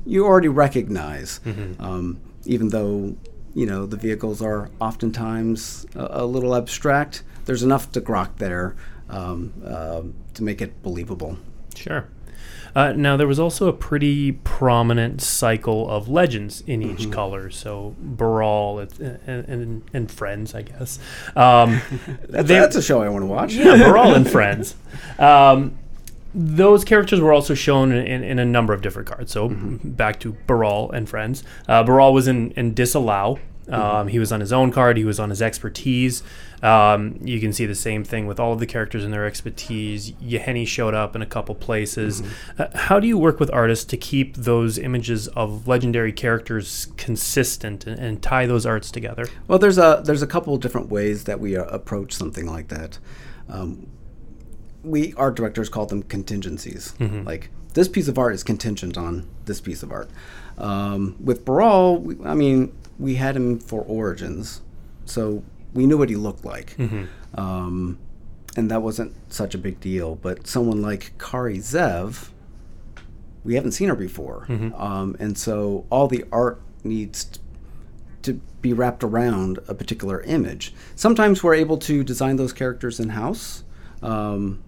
you 0.05 0.25
already 0.25 0.47
recognize, 0.49 1.39
um, 1.79 2.19
even 2.45 2.69
though 2.69 3.15
you 3.53 3.67
know 3.67 3.85
the 3.85 3.97
vehicles 3.97 4.41
are 4.41 4.71
oftentimes 4.81 5.85
a, 5.95 6.23
a 6.23 6.25
little 6.25 6.55
abstract. 6.55 7.21
There's 7.45 7.61
enough 7.63 7.91
to 7.91 8.01
grok 8.01 8.37
there 8.37 8.75
um, 9.09 9.53
uh, 9.65 10.01
to 10.33 10.43
make 10.43 10.61
it 10.61 10.81
believable. 10.83 11.37
Sure. 11.75 12.07
Uh, 12.75 12.91
now 12.93 13.15
there 13.15 13.27
was 13.27 13.39
also 13.39 13.67
a 13.67 13.73
pretty 13.73 14.31
prominent 14.31 15.21
cycle 15.21 15.87
of 15.89 16.09
legends 16.09 16.61
in 16.65 16.81
each 16.81 17.01
Mm-hmm. 17.01 17.11
color. 17.11 17.49
So 17.51 17.95
Baral 17.99 18.79
and, 18.79 19.19
and 19.27 19.83
and 19.93 20.11
friends, 20.11 20.55
I 20.55 20.63
guess. 20.63 20.97
Um, 21.35 21.81
That's, 22.29 22.47
they- 22.47 22.55
that's 22.59 22.75
a 22.75 22.81
show 22.81 23.03
I 23.03 23.09
want 23.09 23.21
to 23.21 23.27
watch. 23.27 23.53
yeah, 23.53 23.77
Baral 23.77 24.15
and 24.15 24.27
friends. 24.37 24.75
Um, 25.19 25.77
those 26.33 26.83
characters 26.83 27.19
were 27.19 27.31
also 27.31 27.53
shown 27.53 27.91
in, 27.91 28.07
in, 28.07 28.23
in 28.23 28.39
a 28.39 28.45
number 28.45 28.73
of 28.73 28.81
different 28.81 29.07
cards. 29.07 29.31
So 29.31 29.49
back 29.83 30.19
to 30.21 30.31
Baral 30.47 30.91
and 30.91 31.07
friends. 31.07 31.43
Uh, 31.67 31.83
Baral 31.83 32.11
was 32.11 32.27
in, 32.27 32.49
in 32.51 32.73
disallow. 32.73 33.37
Um, 33.69 34.07
He 34.07 34.19
was 34.19 34.31
on 34.31 34.39
his 34.39 34.51
own 34.51 34.71
card. 34.71 34.97
He 34.97 35.05
was 35.05 35.19
on 35.19 35.29
his 35.29 35.41
expertise. 35.41 36.23
Um, 36.61 37.19
you 37.21 37.41
can 37.41 37.51
see 37.51 37.65
the 37.65 37.75
same 37.75 38.03
thing 38.05 38.25
with 38.25 38.39
all 38.39 38.53
of 38.53 38.59
the 38.59 38.65
characters 38.65 39.03
and 39.03 39.13
their 39.13 39.25
expertise. 39.25 40.11
Yahenni 40.13 40.65
showed 40.65 40.93
up 40.93 41.15
in 41.15 41.21
a 41.21 41.25
couple 41.25 41.55
places. 41.55 42.23
Uh, 42.57 42.67
how 42.73 42.99
do 42.99 43.07
you 43.07 43.17
work 43.17 43.39
with 43.39 43.51
artists 43.51 43.83
to 43.85 43.97
keep 43.97 44.37
those 44.37 44.77
images 44.77 45.27
of 45.29 45.67
legendary 45.67 46.13
characters 46.13 46.87
consistent 46.95 47.85
and, 47.85 47.99
and 47.99 48.21
tie 48.21 48.45
those 48.45 48.65
arts 48.65 48.91
together? 48.91 49.27
Well, 49.47 49.59
there's 49.59 49.77
a 49.77 50.01
there's 50.05 50.21
a 50.21 50.27
couple 50.27 50.55
of 50.55 50.61
different 50.61 50.89
ways 50.89 51.25
that 51.25 51.39
we 51.39 51.57
uh, 51.57 51.63
approach 51.65 52.13
something 52.13 52.45
like 52.45 52.69
that. 52.69 52.97
Um, 53.49 53.87
we 54.83 55.13
art 55.15 55.35
directors 55.35 55.69
call 55.69 55.85
them 55.85 56.03
contingencies. 56.03 56.93
Like 56.99 57.49
this 57.73 57.87
piece 57.87 58.07
of 58.07 58.17
art 58.17 58.33
is 58.33 58.43
contingent 58.43 58.97
on 58.97 59.27
this 59.45 59.59
piece 59.59 59.83
of 59.83 59.91
art. 59.91 60.09
Um, 60.57 61.15
with 61.19 61.43
Baral, 61.45 61.97
we, 61.97 62.15
I 62.25 62.35
mean, 62.35 62.73
we 62.99 63.15
had 63.15 63.35
him 63.35 63.59
for 63.59 63.81
Origins, 63.81 64.61
so 65.05 65.43
we 65.73 65.85
knew 65.85 65.97
what 65.97 66.09
he 66.09 66.15
looked 66.15 66.45
like, 66.45 66.75
um, 67.35 67.97
and 68.55 68.69
that 68.69 68.81
wasn't 68.81 69.13
such 69.33 69.55
a 69.55 69.57
big 69.57 69.79
deal. 69.79 70.15
But 70.15 70.47
someone 70.47 70.81
like 70.81 71.13
Kari 71.17 71.57
Zev, 71.57 72.29
we 73.43 73.55
haven't 73.55 73.71
seen 73.73 73.89
her 73.89 73.95
before, 73.95 74.45
um, 74.77 75.15
and 75.19 75.37
so 75.37 75.85
all 75.89 76.07
the 76.07 76.23
art 76.31 76.61
needs 76.83 77.39
to 78.21 78.39
be 78.61 78.71
wrapped 78.71 79.03
around 79.03 79.59
a 79.67 79.73
particular 79.73 80.21
image. 80.21 80.73
Sometimes 80.95 81.43
we're 81.43 81.55
able 81.55 81.77
to 81.79 82.03
design 82.03 82.37
those 82.37 82.53
characters 82.53 82.99
in 82.99 83.09
house. 83.09 83.63
Um, 84.01 84.63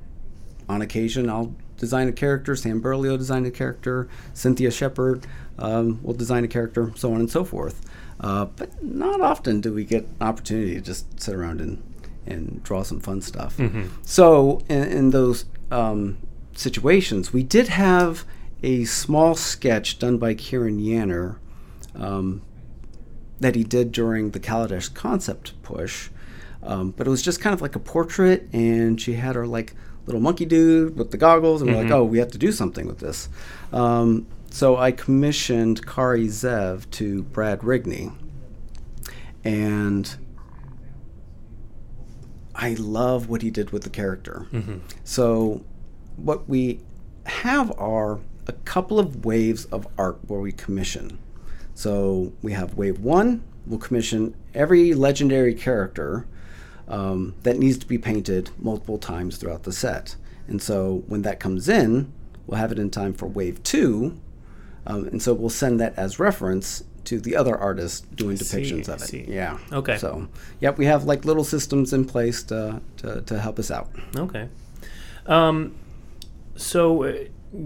on 0.68 0.82
occasion, 0.82 1.30
I'll 1.30 1.54
design 1.78 2.08
a 2.08 2.12
character. 2.12 2.56
Sam 2.56 2.80
Burley 2.80 3.16
designed 3.18 3.46
a 3.46 3.52
character. 3.52 4.08
Cynthia 4.34 4.72
Sheppard 4.72 5.26
um, 5.60 6.02
will 6.04 6.14
design 6.14 6.44
a 6.44 6.48
character, 6.48 6.92
so 6.96 7.14
on 7.14 7.20
and 7.20 7.30
so 7.30 7.44
forth. 7.44 7.82
Uh, 8.20 8.46
but 8.46 8.82
not 8.84 9.22
often 9.22 9.62
do 9.62 9.74
we 9.74 9.84
get 9.84 10.04
an 10.04 10.28
opportunity 10.28 10.76
to 10.76 10.82
just 10.82 11.20
sit 11.20 11.36
around 11.36 11.60
and, 11.60 11.84
and 12.26 12.64
draw 12.64 12.82
some 12.82 13.00
fun 13.00 13.22
stuff. 13.22 13.58
So, 14.04 14.62
in, 14.70 14.84
in 14.84 15.10
those 15.12 15.46
um, 15.72 16.18
situations, 16.54 17.34
we 17.34 17.44
did 17.44 17.68
have 17.68 18.24
a 18.64 18.86
small 18.86 19.36
sketch 19.36 20.00
done 20.00 20.18
by 20.18 20.34
Kieran 20.34 20.80
Yanner 20.80 21.38
um, 21.94 22.42
that 23.40 23.56
he 23.56 23.64
did 23.64 23.92
during 23.92 24.32
the 24.32 24.40
Kaladesh 24.40 24.94
concept 24.94 25.62
push. 25.62 26.10
Um, 26.64 26.92
but 26.92 27.06
it 27.06 27.10
was 27.10 27.22
just 27.22 27.42
kind 27.42 27.54
of 27.54 27.62
like 27.62 27.76
a 27.76 27.80
portrait, 27.80 28.48
and 28.54 29.00
she 29.00 29.14
had 29.14 29.36
her 29.36 29.46
like 29.46 29.76
little 30.06 30.22
monkey 30.22 30.46
dude 30.46 30.98
with 30.98 31.12
the 31.12 31.18
goggles, 31.18 31.62
and 31.62 31.72
we're 31.72 31.78
like, 31.84 31.92
oh, 31.92 32.04
we 32.04 32.18
have 32.20 32.32
to 32.32 32.38
do 32.38 32.52
something 32.52 32.86
with 32.88 33.00
this. 33.00 33.28
Um, 33.74 34.28
so 34.52 34.78
I 34.78 34.92
commissioned 34.92 35.86
Kari 35.86 36.28
Zev 36.28 36.90
to 36.92 37.24
Brad 37.24 37.60
Rigney, 37.62 38.14
and 39.44 40.16
I 42.56 42.76
love 42.76 43.28
what 43.30 43.42
he 43.42 43.50
did 43.52 43.72
with 43.72 43.84
the 43.84 43.90
character. 43.90 44.48
So 45.04 45.64
what 46.16 46.48
we 46.48 46.80
have 47.26 47.72
are 47.80 48.20
a 48.48 48.54
couple 48.64 49.00
of 49.00 49.26
waves 49.26 49.66
of 49.66 49.88
art 49.98 50.20
where 50.28 50.40
we 50.40 50.52
commission. 50.52 51.18
So 51.74 52.32
we 52.42 52.54
have 52.54 52.76
wave 52.76 53.00
one, 53.00 53.44
we'll 53.66 53.80
commission 53.80 54.36
every 54.54 54.94
legendary 54.94 55.54
character 55.56 56.28
um, 56.88 57.36
that 57.44 57.58
needs 57.58 57.78
to 57.78 57.86
be 57.86 57.98
painted 57.98 58.50
multiple 58.58 58.98
times 58.98 59.38
throughout 59.38 59.64
the 59.64 59.72
set. 59.72 60.16
And 60.48 60.62
so 60.62 61.04
when 61.08 61.24
that 61.24 61.40
comes 61.40 61.68
in, 61.68 62.12
we'll 62.46 62.60
have 62.60 62.72
it 62.72 62.80
in 62.80 62.90
time 62.90 63.14
for 63.14 63.26
wave 63.26 63.64
two. 63.64 64.20
Um, 64.86 65.06
and 65.08 65.22
so 65.22 65.34
we'll 65.34 65.50
send 65.50 65.80
that 65.80 65.98
as 65.98 66.20
reference 66.20 66.84
to 67.06 67.20
the 67.20 67.36
other 67.36 67.58
artists 67.58 68.02
doing 68.02 68.38
see, 68.38 68.62
depictions 68.62 68.90
I 68.90 68.94
of 68.94 69.02
it. 69.02 69.06
see. 69.06 69.26
Yeah. 69.28 69.58
Okay. 69.72 69.98
So, 69.98 70.28
yep, 70.60 70.78
we 70.78 70.86
have 70.86 71.06
like 71.06 71.26
little 71.26 71.44
systems 71.44 71.94
in 71.94 72.06
place 72.06 72.44
to, 72.44 72.82
to, 72.98 73.22
to 73.22 73.40
help 73.40 73.58
us 73.60 73.72
out. 73.72 73.90
Okay. 74.16 74.50
Um, 75.26 75.76
so 76.56 77.04
uh, 77.04 77.16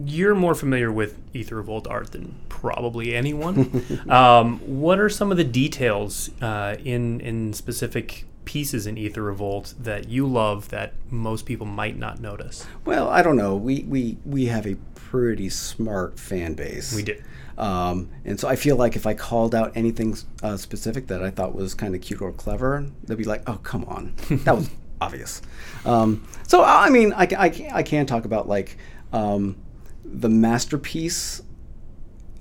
you're 0.06 0.36
more 0.36 0.56
familiar 0.56 0.92
with 0.92 1.18
Aether 1.36 1.56
Revolt 1.56 1.88
art 1.88 2.12
than 2.12 2.36
probably 2.48 3.16
anyone. 3.16 3.84
um, 4.10 4.60
what 4.60 5.00
are 5.00 5.10
some 5.10 5.32
of 5.32 5.38
the 5.38 5.44
details 5.44 6.30
uh, 6.42 6.76
in 6.84 7.20
in 7.22 7.54
specific 7.54 8.26
pieces 8.50 8.88
in 8.88 8.98
Aether 8.98 9.22
Revolt 9.22 9.76
that 9.80 10.10
you 10.10 10.26
love 10.26 10.70
that 10.70 10.94
most 11.12 11.46
people 11.46 11.68
might 11.68 11.96
not 11.96 12.20
notice? 12.20 12.66
Well, 12.84 13.08
I 13.08 13.22
don't 13.22 13.36
know. 13.36 13.56
We 13.56 13.84
we 13.84 14.18
we 14.26 14.48
have 14.48 14.66
a 14.66 14.74
pretty 14.96 15.50
smart 15.50 16.20
fan 16.20 16.56
base. 16.56 16.96
We 16.96 17.04
do. 17.04 17.22
Um, 17.60 18.10
and 18.26 18.40
so 18.40 18.48
I 18.48 18.56
feel 18.56 18.76
like 18.76 18.96
if 18.96 19.06
I 19.06 19.14
called 19.14 19.54
out 19.54 19.74
anything 19.76 20.18
uh, 20.42 20.58
specific 20.58 21.06
that 21.08 21.22
I 21.22 21.30
thought 21.30 21.54
was 21.54 21.76
kind 21.76 21.94
of 21.94 22.02
cute 22.02 22.24
or 22.24 22.32
clever, 22.32 22.88
they'd 23.04 23.20
be 23.20 23.24
like, 23.24 23.48
"Oh, 23.48 23.60
come 23.62 23.86
on, 23.86 24.16
that 24.46 24.56
was 24.56 24.68
obvious." 25.00 25.44
Um, 25.86 26.28
so 26.48 26.64
I 26.64 26.90
mean, 26.90 27.14
I, 27.14 27.28
I, 27.38 27.70
I 27.72 27.84
can 27.84 28.08
talk 28.08 28.26
about 28.26 28.50
like 28.50 28.78
um, 29.14 29.58
the 30.04 30.30
masterpiece 30.30 31.44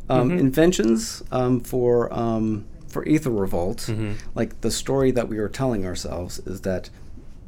um, 0.08 0.30
inventions 0.30 1.22
um, 1.30 1.60
for 1.60 2.10
um, 2.14 2.66
for 2.98 3.08
Aether 3.08 3.30
Revolt. 3.30 3.88
Like 4.34 4.60
the 4.60 4.70
story 4.70 5.10
that 5.12 5.28
we 5.28 5.38
were 5.38 5.48
telling 5.48 5.86
ourselves 5.86 6.40
is 6.40 6.62
that 6.62 6.90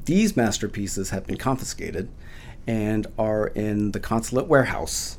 these 0.05 0.37
masterpieces 0.37 1.11
have 1.11 1.27
been 1.27 1.37
confiscated 1.37 2.09
and 2.67 3.07
are 3.19 3.49
in 3.49 3.91
the 3.91 4.01
consulate 4.01 4.47
warehouse. 4.47 5.19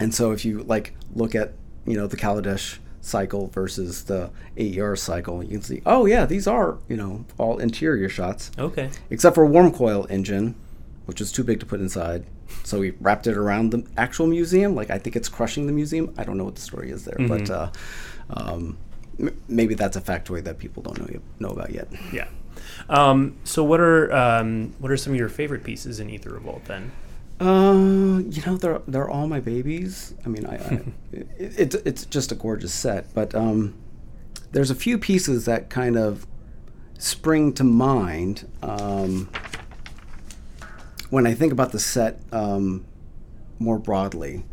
And 0.00 0.14
so 0.14 0.30
if 0.30 0.44
you 0.44 0.62
like 0.62 0.94
look 1.14 1.34
at, 1.34 1.54
you 1.86 1.96
know, 1.96 2.06
the 2.06 2.16
Kaladesh 2.16 2.78
cycle 3.00 3.48
versus 3.48 4.04
the 4.04 4.30
AER 4.56 4.94
cycle, 4.94 5.42
you 5.42 5.50
can 5.50 5.62
see, 5.62 5.82
oh 5.84 6.06
yeah, 6.06 6.24
these 6.24 6.46
are, 6.46 6.78
you 6.88 6.96
know, 6.96 7.24
all 7.36 7.58
interior 7.58 8.08
shots. 8.08 8.52
Okay. 8.58 8.90
Except 9.10 9.34
for 9.34 9.44
a 9.44 9.48
Wurmcoil 9.48 10.08
Engine, 10.08 10.54
which 11.06 11.18
was 11.18 11.32
too 11.32 11.42
big 11.42 11.58
to 11.60 11.66
put 11.66 11.80
inside. 11.80 12.24
So 12.62 12.78
we 12.78 12.90
wrapped 13.00 13.26
it 13.26 13.36
around 13.36 13.70
the 13.72 13.84
actual 13.96 14.28
museum. 14.28 14.76
Like 14.76 14.90
I 14.90 14.98
think 14.98 15.16
it's 15.16 15.28
crushing 15.28 15.66
the 15.66 15.72
museum. 15.72 16.14
I 16.16 16.22
don't 16.22 16.38
know 16.38 16.44
what 16.44 16.54
the 16.54 16.60
story 16.60 16.90
is 16.90 17.04
there, 17.04 17.16
but 17.26 17.50
uh, 17.50 17.70
um, 18.30 18.78
maybe 19.48 19.74
that's 19.74 19.96
a 19.96 20.00
factoid 20.00 20.44
that 20.44 20.58
people 20.58 20.82
don't 20.82 20.98
know 20.98 21.20
know 21.38 21.50
about 21.50 21.70
yet. 21.70 21.88
Yeah. 22.12 22.28
Um, 22.88 23.38
so 23.44 23.64
what 23.64 23.80
are 23.80 24.12
um, 24.12 24.74
what 24.78 24.90
are 24.90 24.96
some 24.96 25.12
of 25.12 25.18
your 25.18 25.28
favorite 25.28 25.64
pieces 25.64 26.00
in 26.00 26.10
Aether 26.10 26.30
Revolt 26.30 26.64
then? 26.66 26.92
Uh, 27.40 28.20
you 28.28 28.42
know, 28.46 28.56
they're 28.56 28.80
they're 28.86 29.08
all 29.08 29.26
my 29.26 29.40
babies. 29.40 30.14
I 30.24 30.28
mean, 30.28 30.46
I, 30.46 30.56
I 30.56 30.82
it, 31.12 31.28
it's 31.38 31.74
it's 31.74 32.04
just 32.04 32.32
a 32.32 32.34
gorgeous 32.34 32.72
set, 32.72 33.12
but 33.14 33.34
um, 33.34 33.74
there's 34.52 34.70
a 34.70 34.74
few 34.74 34.98
pieces 34.98 35.44
that 35.46 35.70
kind 35.70 35.96
of 35.96 36.26
spring 36.98 37.52
to 37.54 37.64
mind 37.64 38.48
um, 38.62 39.28
when 41.10 41.26
I 41.26 41.34
think 41.34 41.52
about 41.52 41.72
the 41.72 41.80
set 41.80 42.20
um, 42.32 42.84
more 43.58 43.78
broadly. 43.78 44.44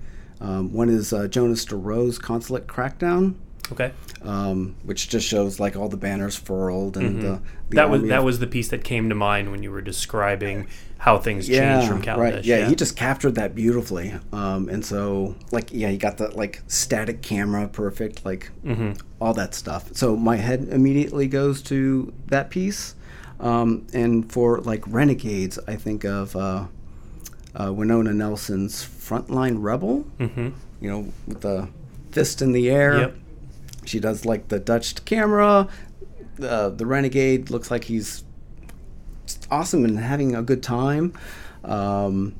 Um, 0.42 0.72
one 0.72 0.90
is 0.90 1.12
uh, 1.12 1.28
Jonas 1.28 1.66
De 1.66 1.76
Ro's 1.76 2.18
Consulate 2.18 2.66
Crackdown, 2.66 3.36
Okay. 3.72 3.92
um, 4.24 4.76
which 4.84 5.10
just 5.10 5.28
shows 5.28 5.60
like 5.60 5.76
all 5.76 5.88
the 5.90 5.98
banners 5.98 6.36
furled 6.36 6.98
and 6.98 7.22
the, 7.22 7.28
the 7.28 7.34
Mm-hmm. 7.70 7.76
That 7.76 7.90
was 7.92 8.02
that 8.04 8.24
was 8.24 8.40
the 8.40 8.48
piece 8.48 8.70
that 8.70 8.84
came 8.84 9.10
to 9.10 9.16
mind 9.16 9.52
when 9.52 9.62
you 9.62 9.70
were 9.72 9.82
describing 9.82 10.68
how 10.98 11.20
things 11.20 11.48
changed 11.48 11.88
from 11.88 12.02
Kaladesh. 12.02 12.18
Right. 12.18 12.44
Yeah, 12.44 12.68
he 12.68 12.74
just 12.76 12.96
captured 12.98 13.36
that 13.36 13.54
beautifully. 13.54 14.14
Um, 14.34 14.68
and 14.70 14.84
so, 14.84 15.36
like, 15.52 15.70
yeah, 15.72 15.90
he 15.90 15.98
got 15.98 16.18
the 16.18 16.30
like 16.36 16.62
static 16.68 17.22
camera 17.22 17.68
perfect, 17.68 18.26
like 18.26 18.50
Mm-hmm. 18.66 18.94
all 19.22 19.34
that 19.36 19.54
stuff. 19.54 19.94
So 19.94 20.16
my 20.18 20.36
head 20.38 20.68
immediately 20.72 21.28
goes 21.28 21.62
to 21.64 22.12
that 22.28 22.50
piece. 22.50 22.96
Um, 23.40 23.86
and 23.94 24.30
for 24.32 24.60
like 24.62 24.84
renegades, 24.88 25.60
I 25.68 25.76
think 25.76 26.04
of 26.06 26.36
uh, 26.36 26.66
uh, 27.56 27.72
Winona 27.72 28.14
Nelson's 28.14 28.84
Frontline 28.84 29.58
Rebel. 29.62 30.06
Mm-hmm. 30.20 30.50
You 30.82 30.90
know, 30.90 31.14
with 31.28 31.42
the 31.42 31.68
fist 32.12 32.42
in 32.42 32.52
the 32.52 32.70
air. 32.72 32.98
Yep. 33.00 33.16
She 33.86 34.00
does 34.00 34.26
like 34.26 34.50
the 34.50 34.60
Dutch 34.60 35.04
camera. 35.06 35.68
Uh, 36.42 36.70
the 36.70 36.86
renegade 36.86 37.50
looks 37.50 37.70
like 37.70 37.86
he's 37.86 38.24
awesome 39.52 39.86
and 39.86 40.00
having 40.00 40.36
a 40.36 40.42
good 40.42 40.64
time. 40.64 41.14
Um, 41.64 42.36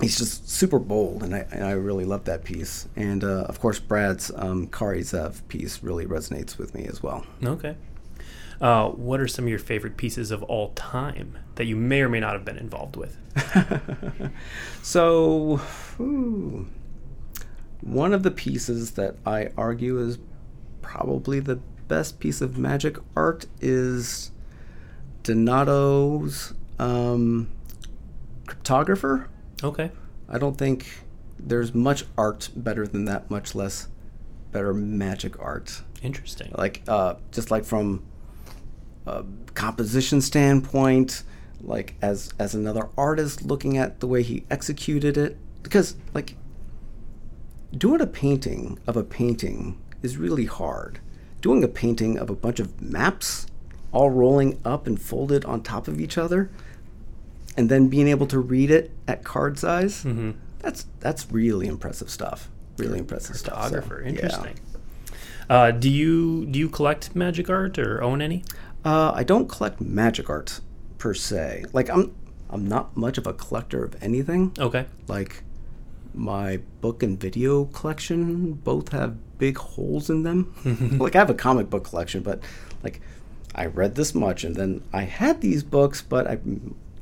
he's 0.00 0.18
just 0.18 0.48
super 0.48 0.78
bold, 0.78 1.22
and 1.22 1.34
I, 1.34 1.46
and 1.50 1.64
I 1.64 1.72
really 1.72 2.04
love 2.04 2.24
that 2.24 2.44
piece. 2.44 2.88
And 2.96 3.24
uh, 3.24 3.44
of 3.48 3.60
course, 3.60 3.78
Brad's 3.78 4.30
um, 4.34 4.66
Kari 4.66 5.00
Zev 5.00 5.46
piece 5.48 5.82
really 5.82 6.06
resonates 6.06 6.58
with 6.58 6.74
me 6.74 6.86
as 6.86 7.02
well. 7.02 7.24
Okay. 7.42 7.76
Uh, 8.60 8.90
what 8.90 9.20
are 9.20 9.28
some 9.28 9.46
of 9.46 9.48
your 9.48 9.58
favorite 9.58 9.96
pieces 9.96 10.30
of 10.30 10.42
all 10.42 10.70
time 10.74 11.38
that 11.54 11.64
you 11.64 11.76
may 11.76 12.02
or 12.02 12.10
may 12.10 12.20
not 12.20 12.34
have 12.34 12.44
been 12.44 12.58
involved 12.58 12.96
with? 12.96 13.16
So, 14.82 15.60
ooh, 16.00 16.66
one 17.80 18.12
of 18.12 18.22
the 18.22 18.30
pieces 18.30 18.92
that 18.92 19.16
I 19.26 19.50
argue 19.56 19.98
is 19.98 20.18
probably 20.82 21.40
the 21.40 21.56
best 21.88 22.20
piece 22.20 22.40
of 22.40 22.56
magic 22.56 22.96
art 23.16 23.46
is 23.60 24.30
Donato's 25.22 26.54
um, 26.78 27.50
Cartographer. 28.46 29.26
Okay. 29.62 29.90
I 30.28 30.38
don't 30.38 30.56
think 30.56 30.86
there's 31.38 31.74
much 31.74 32.04
art 32.16 32.50
better 32.54 32.86
than 32.86 33.04
that, 33.06 33.30
much 33.30 33.54
less 33.54 33.88
better 34.52 34.72
magic 34.72 35.38
art. 35.40 35.82
Interesting. 36.02 36.52
Like, 36.56 36.82
uh, 36.88 37.14
just 37.32 37.50
like 37.50 37.64
from 37.64 38.04
a 39.06 39.24
composition 39.54 40.20
standpoint, 40.20 41.22
like 41.62 41.94
as 42.00 42.32
as 42.38 42.54
another 42.54 42.88
artist 42.96 43.42
looking 43.42 43.76
at 43.76 44.00
the 44.00 44.06
way 44.06 44.22
he 44.22 44.44
executed 44.50 45.16
it, 45.16 45.36
because 45.62 45.96
like 46.14 46.36
doing 47.76 48.00
a 48.00 48.06
painting 48.06 48.78
of 48.86 48.96
a 48.96 49.04
painting 49.04 49.80
is 50.02 50.16
really 50.16 50.46
hard. 50.46 50.98
Doing 51.40 51.64
a 51.64 51.68
painting 51.68 52.18
of 52.18 52.28
a 52.30 52.34
bunch 52.34 52.60
of 52.60 52.80
maps 52.82 53.46
all 53.92 54.10
rolling 54.10 54.60
up 54.64 54.86
and 54.86 55.00
folded 55.00 55.44
on 55.44 55.62
top 55.62 55.88
of 55.88 56.00
each 56.00 56.16
other 56.18 56.50
and 57.56 57.68
then 57.68 57.88
being 57.88 58.06
able 58.08 58.26
to 58.28 58.38
read 58.38 58.70
it 58.70 58.90
at 59.08 59.24
card 59.24 59.58
size 59.58 60.04
Mm-hmm. 60.04 60.30
that's 60.60 60.86
that's 61.00 61.30
really 61.32 61.66
impressive 61.66 62.08
stuff 62.08 62.48
really 62.78 62.98
impressive 63.00 63.36
stuff 63.36 63.54
so, 63.54 63.60
Photographer. 63.80 64.02
yeah. 64.04 64.08
Interesting. 64.10 64.54
Uh, 65.48 65.70
do 65.72 65.90
you 65.90 66.46
do 66.46 66.58
you 66.60 66.68
collect 66.68 67.16
magic 67.16 67.50
art 67.50 67.78
or 67.78 68.00
own 68.02 68.22
any? 68.22 68.44
uh, 68.84 69.10
i 69.14 69.24
don't 69.24 69.48
collect 69.48 69.80
magic 69.80 70.30
art 70.30 70.60
per 70.98 71.12
se 71.12 71.64
like 71.72 71.90
i'm 71.90 72.14
i'm 72.48 72.64
not 72.68 72.96
much 72.96 73.18
of 73.18 73.26
a 73.26 73.32
collector 73.32 73.82
of 73.84 74.00
anything 74.00 74.52
Okay. 74.60 74.86
like 75.08 75.42
my 76.14 76.58
book 76.80 77.02
and 77.02 77.18
video 77.20 77.64
collection 77.66 78.52
both 78.54 78.90
have 78.90 79.16
big 79.38 79.56
holes 79.56 80.10
in 80.10 80.22
them. 80.22 80.52
Like 81.00 81.14
i 81.14 81.18
have 81.18 81.30
a 81.30 81.34
comic 81.34 81.70
book 81.70 81.84
collection 81.84 82.22
but 82.22 82.40
like 82.82 83.00
i 83.54 83.66
read 83.66 83.94
this 83.94 84.14
much 84.14 84.44
and 84.44 84.54
then 84.56 84.82
i 84.92 85.02
had 85.02 85.40
these 85.40 85.62
books 85.62 86.02
but 86.02 86.26
i 86.26 86.38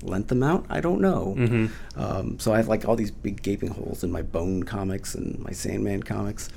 lent 0.02 0.28
them 0.28 0.42
out 0.42 0.64
i 0.70 0.80
don't 0.80 1.00
know. 1.00 1.34
Um, 1.96 2.38
so 2.38 2.52
i 2.52 2.56
have 2.58 2.68
like 2.68 2.86
all 2.86 2.96
these 2.96 3.10
big 3.10 3.42
gaping 3.42 3.70
holes 3.70 4.04
in 4.04 4.10
my 4.12 4.22
bone 4.22 4.62
comics 4.62 5.14
and 5.14 5.38
my 5.40 5.50
sandman 5.52 6.02
comics. 6.02 6.48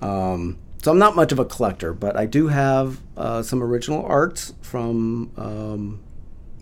Um, 0.00 0.58
so 0.82 0.90
i'm 0.92 0.98
not 0.98 1.14
much 1.16 1.32
of 1.32 1.38
a 1.38 1.44
collector 1.44 1.92
but 1.92 2.16
i 2.16 2.24
do 2.24 2.48
have 2.48 3.00
uh, 3.16 3.42
some 3.42 3.62
original 3.62 4.04
arts 4.04 4.54
from 4.62 5.30
um, 5.36 6.00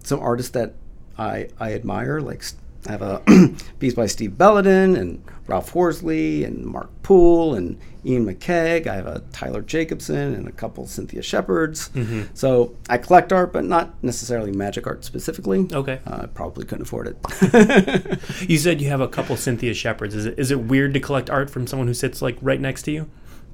some 0.02 0.20
artists 0.20 0.52
that 0.52 0.74
I, 1.18 1.48
I 1.58 1.74
admire. 1.74 2.20
Like 2.20 2.44
I 2.88 2.92
have 2.92 3.02
a 3.02 3.22
piece 3.78 3.92
by 3.94 4.06
Steve 4.06 4.32
Belledin 4.32 4.98
and 4.98 5.22
Ralph 5.46 5.68
Horsley 5.70 6.42
and 6.44 6.64
Mark 6.64 6.90
Poole 7.02 7.54
and 7.54 7.78
Iain 8.06 8.24
McCaig. 8.24 8.86
I 8.86 8.94
have 8.94 9.06
a 9.06 9.20
Tyler 9.30 9.60
Jacobson 9.60 10.34
and 10.34 10.48
a 10.48 10.52
couple 10.52 10.86
Cynthia 10.86 11.20
Sheppards. 11.20 11.90
So 12.32 12.74
I 12.88 12.96
collect 12.96 13.30
art, 13.30 13.52
but 13.52 13.64
not 13.64 14.02
necessarily 14.02 14.52
magic 14.52 14.86
art 14.86 15.04
specifically. 15.04 15.68
Okay. 15.70 16.00
Uh, 16.06 16.20
I 16.22 16.26
probably 16.26 16.64
couldn't 16.64 16.82
afford 16.86 17.08
it. 17.08 18.18
You 18.48 18.56
said 18.56 18.80
you 18.80 18.88
have 18.88 19.00
a 19.02 19.08
couple 19.08 19.36
Cynthia 19.36 19.74
Sheppards. 19.74 20.14
Is 20.14 20.24
it 20.26 20.38
is 20.38 20.50
it 20.50 20.60
weird 20.60 20.94
to 20.94 21.00
collect 21.00 21.28
art 21.28 21.50
from 21.50 21.66
someone 21.66 21.88
who 21.88 21.94
sits 21.94 22.22
like 22.22 22.38
right 22.40 22.60
next 22.60 22.82
to 22.82 22.90
you? 22.90 23.10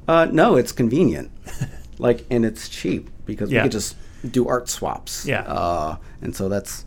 uh, 0.07 0.27
no, 0.31 0.57
it's 0.57 0.71
convenient. 0.71 1.31
like, 1.99 2.25
and 2.31 2.45
it's 2.45 2.69
cheap 2.69 3.11
because 3.27 3.51
Yeah. 3.51 3.63
we 3.63 3.65
could 3.65 3.73
just 3.73 3.97
do 4.31 4.47
art 4.47 4.69
swaps. 4.69 5.27
Yeah. 5.27 5.41
Uh, 5.43 5.97
and 6.23 6.37
so 6.37 6.49
that's 6.49 6.85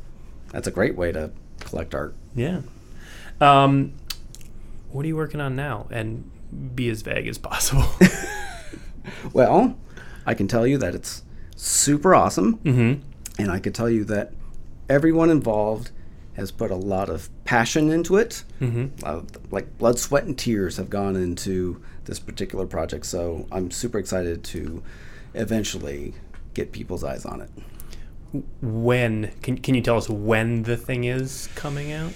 that's 0.52 0.68
a 0.68 0.72
great 0.72 0.96
way 0.96 1.12
to 1.12 1.32
collect 1.60 1.94
art. 1.94 2.16
Yeah. 2.38 2.62
Um, 3.42 3.94
what 4.90 5.04
are 5.04 5.08
you 5.08 5.18
working 5.18 5.42
on 5.42 5.58
now? 5.58 5.88
And 5.92 6.32
be 6.76 6.88
as 6.90 7.02
vague 7.02 7.28
as 7.28 7.38
possible. 7.38 7.86
Well, 9.34 9.78
I 10.26 10.34
can 10.34 10.48
tell 10.48 10.68
you 10.68 10.78
that 10.80 10.96
it's 10.96 11.24
super 11.56 12.14
awesome, 12.16 12.58
mm-hmm. 12.58 13.02
and 13.42 13.52
I 13.52 13.60
can 13.60 13.74
tell 13.74 13.90
you 13.90 14.04
that 14.06 14.34
everyone 14.90 15.30
involved 15.30 15.92
has 16.34 16.52
put 16.52 16.70
a 16.70 16.76
lot 16.76 17.10
of 17.10 17.30
passion 17.46 17.90
into 17.90 18.18
it. 18.18 18.44
Mm-hmm. 18.62 18.88
Uh, 19.04 19.22
like 19.50 19.78
blood, 19.78 19.98
sweat, 19.98 20.26
and 20.26 20.38
tears 20.38 20.78
have 20.78 20.90
gone 20.90 21.16
into 21.16 21.82
this 22.06 22.20
particular 22.20 22.66
project. 22.66 23.06
So 23.06 23.48
I'm 23.52 23.72
super 23.72 23.98
excited 23.98 24.44
to 24.46 24.84
eventually 25.34 26.14
get 26.54 26.72
people's 26.72 27.04
eyes 27.04 27.26
on 27.26 27.42
it. 27.42 27.50
When 28.62 29.32
can 29.42 29.58
can 29.58 29.74
you 29.76 29.82
tell 29.82 29.98
us 29.98 30.10
when 30.10 30.64
the 30.64 30.76
thing 30.78 31.04
is 31.06 31.50
coming 31.56 31.92
out? 31.92 32.14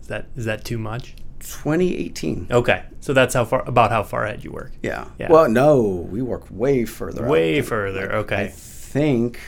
Is 0.00 0.08
that 0.08 0.26
is 0.36 0.44
that 0.44 0.64
too 0.64 0.78
much? 0.78 1.14
2018. 1.40 2.48
Okay, 2.50 2.84
so 3.00 3.12
that's 3.12 3.34
how 3.34 3.44
far 3.44 3.62
about 3.68 3.90
how 3.90 4.02
far 4.02 4.24
ahead 4.24 4.42
you 4.42 4.50
work. 4.50 4.72
Yeah. 4.82 5.08
Yeah. 5.18 5.30
Well, 5.30 5.48
no, 5.48 5.82
we 6.10 6.22
work 6.22 6.46
way 6.50 6.84
further. 6.86 7.24
out. 7.24 7.30
Way 7.30 7.60
further. 7.60 8.10
I 8.12 8.16
Okay. 8.16 8.48
think, 8.54 9.38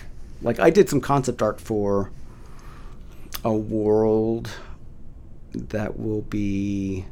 like, 0.42 0.60
I 0.60 0.68
did 0.68 0.90
some 0.90 1.00
concept 1.00 1.40
art 1.40 1.58
for 1.58 2.10
a 3.44 3.54
world 3.54 4.50
that 5.54 5.98
will 5.98 6.20
be 6.22 7.06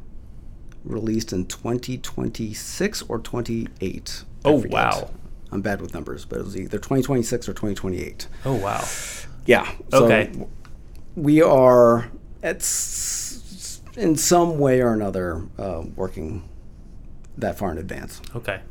released 0.83 1.33
in 1.33 1.47
2026 1.47 3.01
or 3.09 3.17
28. 3.17 4.23
Oh, 4.43 4.63
wow. 4.69 5.09
I'm 5.51 5.61
bad 5.61 5.81
with 5.81 5.93
numbers, 5.93 6.25
but 6.25 6.39
it 6.39 6.43
was 6.45 6.57
either 6.57 6.77
2026 6.77 7.47
or 7.49 7.53
2028. 7.53 8.27
Oh 8.45 8.55
wow. 8.55 8.83
Yeah. 9.45 9.69
So 9.91 10.05
Okay. 10.05 10.31
We 11.15 11.41
are 11.41 12.09
at 12.43 12.57
s- 12.57 13.81
in 13.95 14.15
some 14.17 14.59
way 14.59 14.81
or 14.81 14.93
another 14.93 15.43
uh, 15.57 15.83
working 15.95 16.47
that 17.37 17.57
far 17.57 17.71
in 17.71 17.77
advance. 17.77 18.21
Okay. 18.35 18.61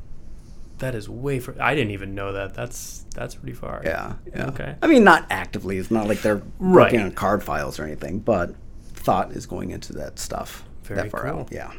That 0.78 0.94
is 0.94 1.08
way 1.08 1.38
far. 1.40 1.54
I 1.60 1.74
didn't 1.74 1.92
even 1.92 2.14
know 2.14 2.32
that. 2.32 2.54
That's 2.54 3.06
that's 3.14 3.34
pretty 3.36 3.54
far. 3.54 3.80
Yeah, 3.84 4.14
yeah. 4.34 4.46
Okay. 4.48 4.74
I 4.82 4.86
mean, 4.88 5.04
not 5.04 5.24
actively. 5.30 5.78
It's 5.78 5.90
not 5.90 6.08
like 6.08 6.20
they're 6.20 6.42
Right. 6.58 6.84
working 6.86 7.00
on 7.00 7.12
card 7.12 7.42
files 7.44 7.78
or 7.78 7.84
anything, 7.84 8.18
but 8.18 8.54
thought 8.92 9.32
is 9.32 9.46
going 9.46 9.70
into 9.70 9.92
that 9.94 10.18
stuff 10.18 10.64
Very 10.82 11.02
that 11.02 11.10
far 11.10 11.22
cool. 11.30 11.40
out. 11.40 11.52
Yeah. 11.52 11.72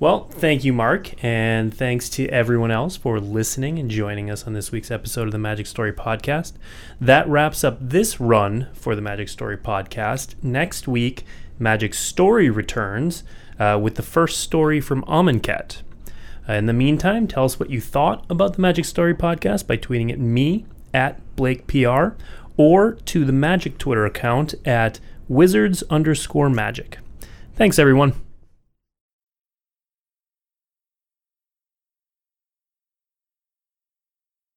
Well, 0.00 0.24
thank 0.30 0.64
you, 0.64 0.72
Mark, 0.72 1.22
and 1.24 1.72
thanks 1.72 2.08
to 2.10 2.28
everyone 2.28 2.70
else 2.70 2.96
for 2.96 3.20
listening 3.20 3.78
and 3.78 3.90
joining 3.90 4.30
us 4.30 4.46
on 4.46 4.52
this 4.52 4.72
week's 4.72 4.90
episode 4.90 5.26
of 5.26 5.32
the 5.32 5.38
Magic 5.38 5.66
Story 5.66 5.92
Podcast. 5.92 6.54
That 7.00 7.28
wraps 7.28 7.62
up 7.62 7.78
this 7.80 8.20
run 8.20 8.68
for 8.72 8.96
the 8.96 9.02
Magic 9.02 9.28
Story 9.28 9.56
Podcast. 9.56 10.34
Next 10.42 10.88
week, 10.88 11.24
Magic 11.58 11.94
Story 11.94 12.50
returns 12.50 13.22
uh, 13.58 13.78
with 13.80 13.94
the 13.94 14.02
first 14.02 14.40
story 14.40 14.80
from 14.80 15.04
Amonkhet. 15.04 15.82
Uh, 16.48 16.54
in 16.54 16.66
the 16.66 16.72
meantime, 16.72 17.28
tell 17.28 17.44
us 17.44 17.60
what 17.60 17.70
you 17.70 17.80
thought 17.80 18.24
about 18.28 18.54
the 18.54 18.60
Magic 18.62 18.84
Story 18.84 19.14
podcast 19.14 19.66
by 19.66 19.76
tweeting 19.76 20.10
at 20.10 20.18
me 20.18 20.66
at 20.92 21.20
BlakePR 21.36 22.16
or 22.56 22.92
to 22.92 23.24
the 23.24 23.32
Magic 23.32 23.78
Twitter 23.78 24.04
account 24.04 24.54
at 24.64 24.98
wizards 25.28 25.82
underscore 25.88 26.50
magic. 26.50 26.98
Thanks, 27.54 27.78
everyone. 27.78 28.14